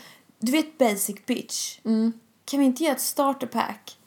[0.41, 1.79] Du vet basic bitch?
[1.85, 2.13] Mm.
[2.45, 3.97] Kan vi inte göra ett starter pack?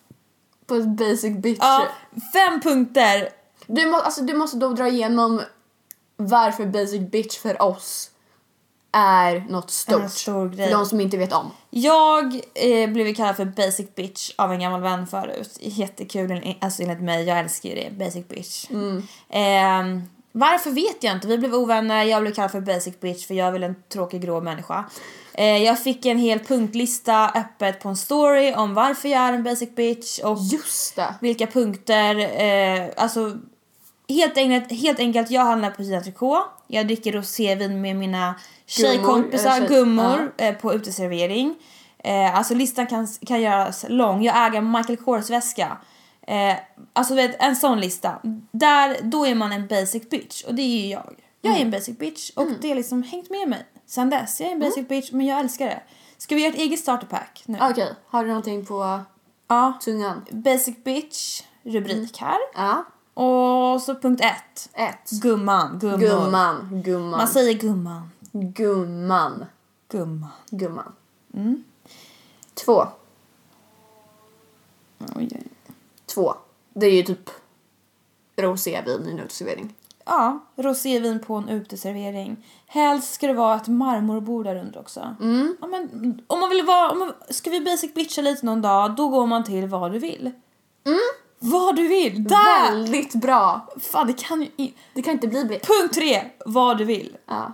[0.66, 1.58] På ett basic bitch.
[1.60, 1.86] Ja,
[2.32, 3.28] fem punkter.
[3.66, 5.42] Du, må, alltså, du måste då dra igenom
[6.16, 8.10] varför basic bitch för oss
[8.92, 10.02] är något stort.
[10.02, 10.68] En stor grej.
[10.68, 11.50] För de som inte vet om.
[11.70, 15.58] Jag eh, blev kallad för basic bitch av en gammal vän förut.
[15.60, 17.24] Jättekul, alltså enligt mig.
[17.24, 17.90] Jag älskar ju det.
[18.04, 18.70] Basic bitch.
[19.28, 19.84] Eh,
[20.36, 21.26] varför vet jag inte.
[21.26, 22.02] Vi blev ovänner.
[22.04, 24.84] Jag blev kallad för basic bitch för jag är väl en tråkig grå människa.
[25.34, 29.42] Eh, jag fick en hel punktlista öppet på en story om varför jag är en
[29.42, 30.38] basic bitch och
[31.20, 32.14] vilka punkter.
[32.42, 33.38] Eh, alltså
[34.08, 36.42] helt enkelt, helt enkelt, jag handlar på Gina Tricot.
[36.66, 38.34] Jag dricker rosévin med mina
[38.66, 41.54] tjejkompisar, eller tjej- gummor, eh, på uteservering.
[41.98, 44.22] Eh, alltså listan kan, kan göras lång.
[44.24, 45.76] Jag äger Michael Kors väska.
[46.26, 46.56] Eh,
[46.92, 48.20] alltså vet, en sån lista.
[48.50, 51.14] Där, då är man en basic bitch och det är ju jag.
[51.40, 54.40] Jag är en basic bitch och det har liksom hängt med mig sen dess.
[54.40, 55.82] Jag är en basic bitch men jag älskar det.
[56.18, 57.58] Ska vi göra ett eget starterpack nu?
[57.62, 59.00] Okej, har du någonting på
[59.48, 59.72] Ja.
[59.84, 60.24] tungan?
[60.30, 62.38] Basic bitch, rubrik här.
[62.54, 62.84] Ja.
[63.14, 64.70] Och så punkt ett.
[64.72, 65.10] Ett.
[65.10, 65.98] Gumman, gummor.
[65.98, 66.82] Gumman.
[66.84, 67.10] Gumman.
[67.10, 68.10] Man säger gumman.
[68.32, 69.44] Gumman.
[69.88, 70.30] Gumman.
[70.50, 70.94] Gumman.
[72.54, 72.86] Två.
[75.16, 75.42] Oj, oj.
[76.14, 76.34] Två.
[76.74, 77.30] Det är ju typ
[78.36, 79.74] rosévin i en uteservering.
[80.04, 82.46] Ja, rosévin på en uteservering.
[82.66, 85.16] Helst ska det vara ett marmorbord där under också.
[85.20, 85.56] Mm.
[85.60, 88.96] Ja, men, om man vill vara, om man, ska vi basic bitcha lite någon dag,
[88.96, 90.30] då går man till vad du vill.
[91.38, 92.24] Vad du vill!
[92.24, 92.70] Där!
[92.70, 93.66] Väldigt bra.
[93.80, 95.74] Fan, det kan ju Det kan inte bli bättre.
[95.74, 97.16] Punkt tre, vad du vill.
[97.26, 97.52] Ja.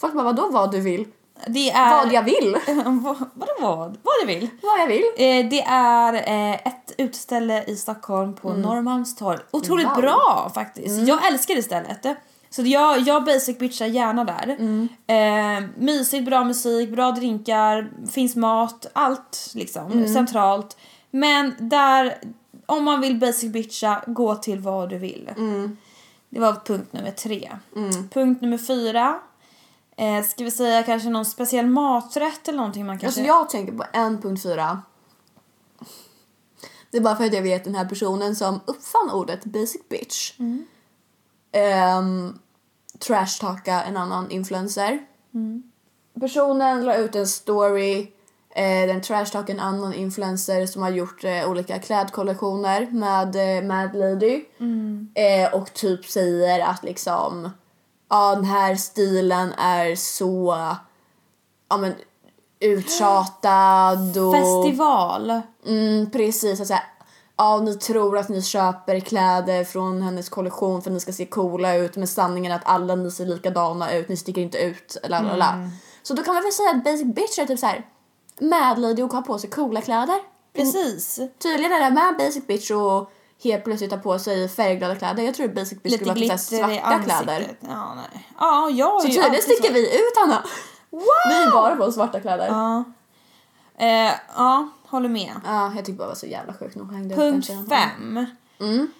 [0.00, 1.06] Folk bara, vadå vad du vill?
[1.46, 2.04] Det är...
[2.04, 2.56] Vad jag vill?
[2.84, 3.98] vad, vadå vad?
[4.02, 4.48] Vad du vill?
[4.62, 5.04] vad jag vill.
[5.16, 9.38] Eh, det är eh, ett utställe i Stockholm på Norrmalmstorg.
[9.50, 9.94] Otroligt Mm.
[9.94, 10.02] Wow.
[10.02, 11.08] bra faktiskt.
[11.08, 12.06] Jag älskar det stället.
[12.50, 14.56] Så jag, jag basic bitchar gärna där.
[14.58, 14.88] Mm.
[15.06, 19.92] Eh, mysigt, bra musik, bra drinkar, finns mat, allt liksom.
[19.92, 20.08] Mm.
[20.14, 20.76] Centralt.
[21.10, 22.18] Men där,
[22.66, 25.30] om man vill basic bitcha, gå till vad du vill.
[25.36, 25.76] Mm.
[26.28, 27.50] Det var punkt nummer tre.
[28.12, 29.18] Punkt nummer fyra.
[30.00, 33.20] Eh, ska vi säga kanske någon speciell maträtt eller någonting man kanske...
[33.20, 34.78] Alltså jag tänker på 1.4.
[36.90, 40.32] Det är bara för att jag vet den här personen som uppfann ordet basic bitch.
[41.98, 42.38] Um,
[42.98, 44.98] trashtalka en annan influencer.
[46.20, 48.12] Personen la ut en story
[48.50, 53.94] eh, den trashtalkar en annan influencer som har gjort eh, olika klädkollektioner med eh, Mad
[53.94, 54.44] Lady.
[55.14, 57.50] Eh, och typ säger att liksom
[58.10, 60.56] ja den här stilen är så
[61.68, 61.94] ja men
[62.60, 64.34] uttjatad och...
[64.34, 65.40] Festival.
[65.66, 66.60] Mm, precis.
[66.60, 66.74] Alltså,
[67.36, 71.26] ja, ni tror att ni köper kläder från hennes kollektion för att ni ska se
[71.26, 74.96] coola ut men sanningen är att alla ni ser likadana ut, ni sticker inte ut.
[75.08, 75.70] La, la, la.
[76.02, 77.86] Så då kan man väl säga att basic bitch är typ så här
[78.40, 80.20] mad lady och har på sig coola kläder.
[80.52, 81.20] Precis.
[81.38, 83.10] Tydligen är det med basic bitch och
[83.42, 85.22] helt plötsligt ha på sig färgglada kläder.
[85.22, 87.56] Jag tror basic bitch skulle vara typ svarta kläder.
[87.60, 88.28] Ja, nej.
[88.38, 90.42] Ja, jag Så tydligen sticker vi ut Hanna.
[90.90, 92.46] Vi är bara på svarta kläder.
[92.46, 92.84] Ja.
[93.78, 93.86] Ja.
[93.86, 95.32] Eh, ja, håller med.
[95.44, 97.68] jag tyckte bara det var så jävla sjukt nog hängde ut den Punkt tjejen.
[97.68, 98.26] fem.
[98.60, 98.92] Mm.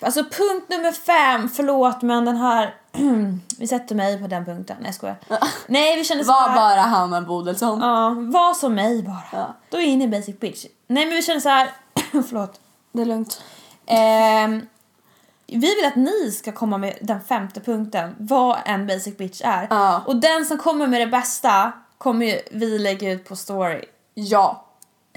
[0.00, 2.74] Alltså punkt nummer fem, förlåt men den här...
[3.58, 4.76] vi sätter mig på den punkten.
[4.80, 5.16] Nej jag skojar.
[5.66, 7.80] Nej vi kände så Var här- bara Hanna Bodelsson.
[7.80, 9.22] Ja, var som mig bara.
[9.32, 9.54] Ja.
[9.70, 10.64] Då är jag inne i basic bitch.
[10.86, 11.70] Nej men vi känner så här...
[12.12, 12.60] förlåt.
[12.92, 13.42] Det är lugnt.
[13.86, 14.66] Ehm,
[15.46, 19.66] vi vill att ni ska komma med den femte punkten, vad en basic bitch är.
[19.70, 20.02] Ja.
[20.06, 23.84] Och den som kommer med det bästa kommer ju vi lägga ut på story.
[24.14, 24.64] Ja.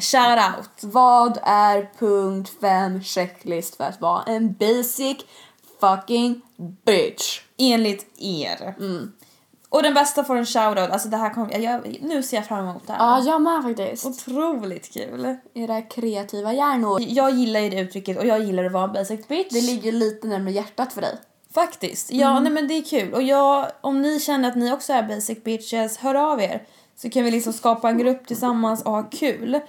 [0.02, 0.94] Shout out!
[0.94, 5.18] Vad är punkt 5 checklist för att vara en basic
[5.80, 6.42] fucking
[6.86, 7.42] bitch?
[7.58, 8.76] Enligt er.
[9.70, 10.90] Och den bästa får en shoutout.
[10.92, 13.00] Alltså det här kommer, jag, jag, nu ser jag fram emot det här.
[13.00, 14.06] Ja, jag med faktiskt.
[14.06, 15.38] Otroligt kul.
[15.54, 17.02] Era kreativa hjärnor.
[17.02, 19.54] Jag gillar ju det uttrycket och jag gillar att vara en basic bitch.
[19.54, 21.18] Det ligger lite närmare hjärtat för dig.
[21.54, 22.12] Faktiskt.
[22.12, 23.14] Ja, nej men det är kul.
[23.14, 26.64] Och jag, om ni känner att ni också är basic bitches, hör av er.
[26.96, 29.60] Så kan vi liksom skapa en grupp tillsammans och ha kul.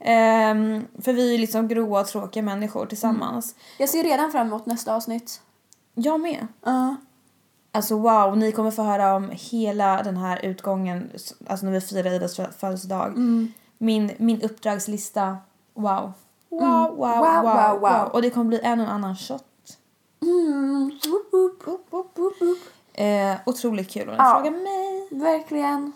[0.00, 3.54] Ehm, för vi är liksom gråa och tråkiga människor tillsammans.
[3.78, 5.40] Jag ser redan fram emot nästa avsnitt.
[5.94, 6.46] Jag med.
[6.64, 6.96] Ja.
[7.78, 11.10] Alltså wow, ni kommer få höra om hela den här utgången,
[11.48, 13.12] alltså när vi firar Idas fö- födelsedag.
[13.78, 15.36] Min, min uppdragslista,
[15.74, 16.12] wow.
[16.50, 18.08] Wow, wow, wow, Wow, wow, wow, wow.
[18.12, 19.44] Och det kommer bli en och annan shot.
[20.22, 20.98] Mm.
[21.30, 22.34] Boop, boop, boop.
[22.94, 24.34] Eh, otroligt kul om ni Ja.
[24.34, 25.08] frågar mig.
[25.22, 25.92] Verkligen.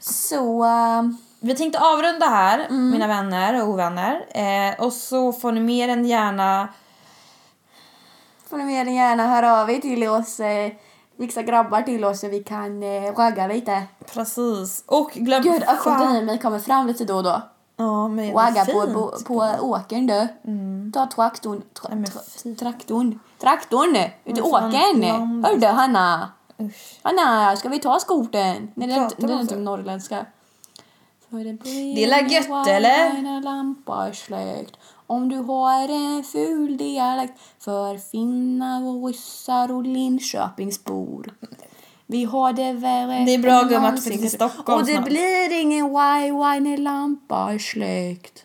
[0.00, 0.62] Så...
[0.64, 4.26] ehm, Vi tänkte avrunda här, mina vänner och ovänner.
[4.30, 6.68] Eh, och så får ni mer än gärna...
[8.50, 10.40] får ni mer än gärna höra av er till oss.
[10.40, 10.72] Eh,
[11.18, 13.82] fixa grabbar till oss så vi kan eh, ragga lite.
[14.14, 14.84] Precis.
[14.86, 15.42] Och glöm...
[15.42, 15.62] Gud,
[16.24, 17.42] mig kommer fram lite då och då.
[17.76, 20.28] Ja, men Wagga på, på, på åkern du.
[20.92, 21.62] Ta traktorn.
[21.72, 23.18] Tra, tra, traktorn.
[23.38, 23.96] Traktorn!
[24.24, 25.00] Ut i åkern!
[25.00, 25.50] landet.
[25.50, 26.32] Hördu Hanna!
[26.60, 27.00] Usch.
[27.02, 28.72] Hanna, ska vi ta skotern?
[28.74, 30.26] Nej, det är inte, det är inte norrländska.
[31.28, 33.40] Det Det är la gött, eller?
[35.06, 41.34] Om du har en ful dialekt för finnar och ryssar och Linköpingsbor.
[42.06, 45.04] Vi har det värre Det är bra, gumman, att flytta till Stockholm Och det snart.
[45.04, 48.44] blir ingen why-why när lampa är släckt.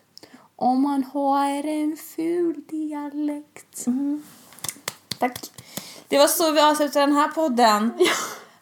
[0.56, 3.86] Om man har en ful dialekt.
[5.18, 5.38] Tack.
[6.08, 7.92] Det var så vi avslutade den här podden.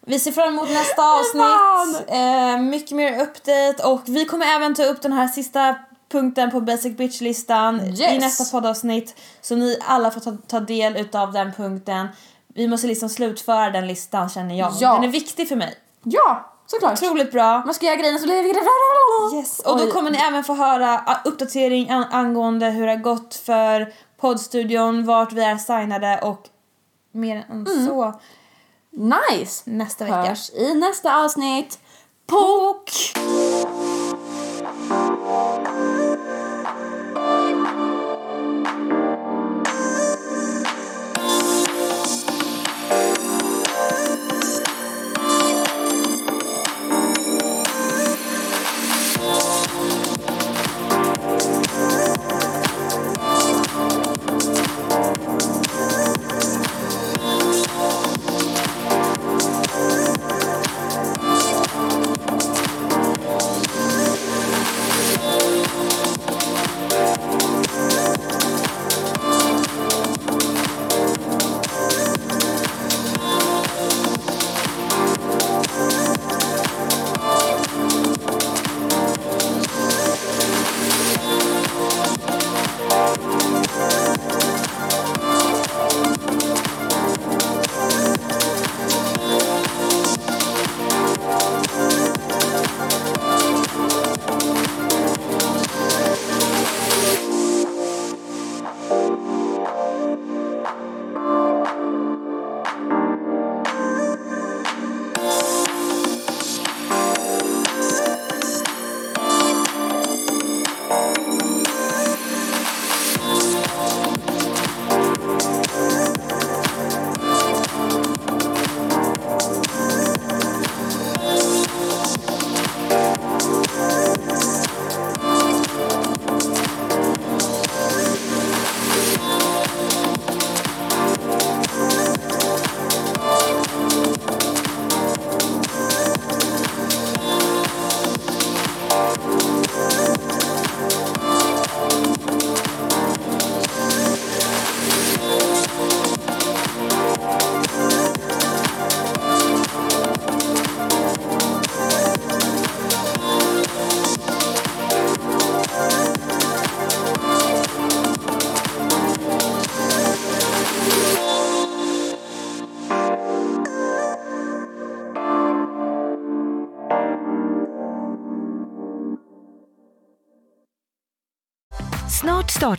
[0.05, 2.09] Vi ser fram emot nästa avsnitt.
[2.09, 5.75] Eh, mycket mer update och vi kommer även ta upp den här sista
[6.11, 8.21] punkten på Basic Bitch-listan i Yes.
[8.21, 9.15] nästa poddavsnitt.
[9.41, 12.07] Så ni alla får ta, ta del utav den punkten.
[12.55, 14.73] Vi måste liksom slutföra den listan känner jag.
[14.79, 14.93] Ja.
[14.93, 15.75] Den är viktig för mig.
[16.03, 16.93] Ja, såklart.
[16.93, 17.65] Otroligt bra.
[17.65, 19.37] Man ska göra grejerna så blir det...
[19.37, 19.59] Yes.
[19.59, 23.35] Och då kommer ni även få höra ah, uppdatering an- angående hur det har gått
[23.35, 26.47] för poddstudion, vart vi är signade och
[27.11, 28.19] mer än så
[28.91, 29.63] Nice!
[29.65, 30.15] nästa vecka.
[30.23, 31.79] Hörs i nästa avsnitt.
[32.27, 32.91] Pok!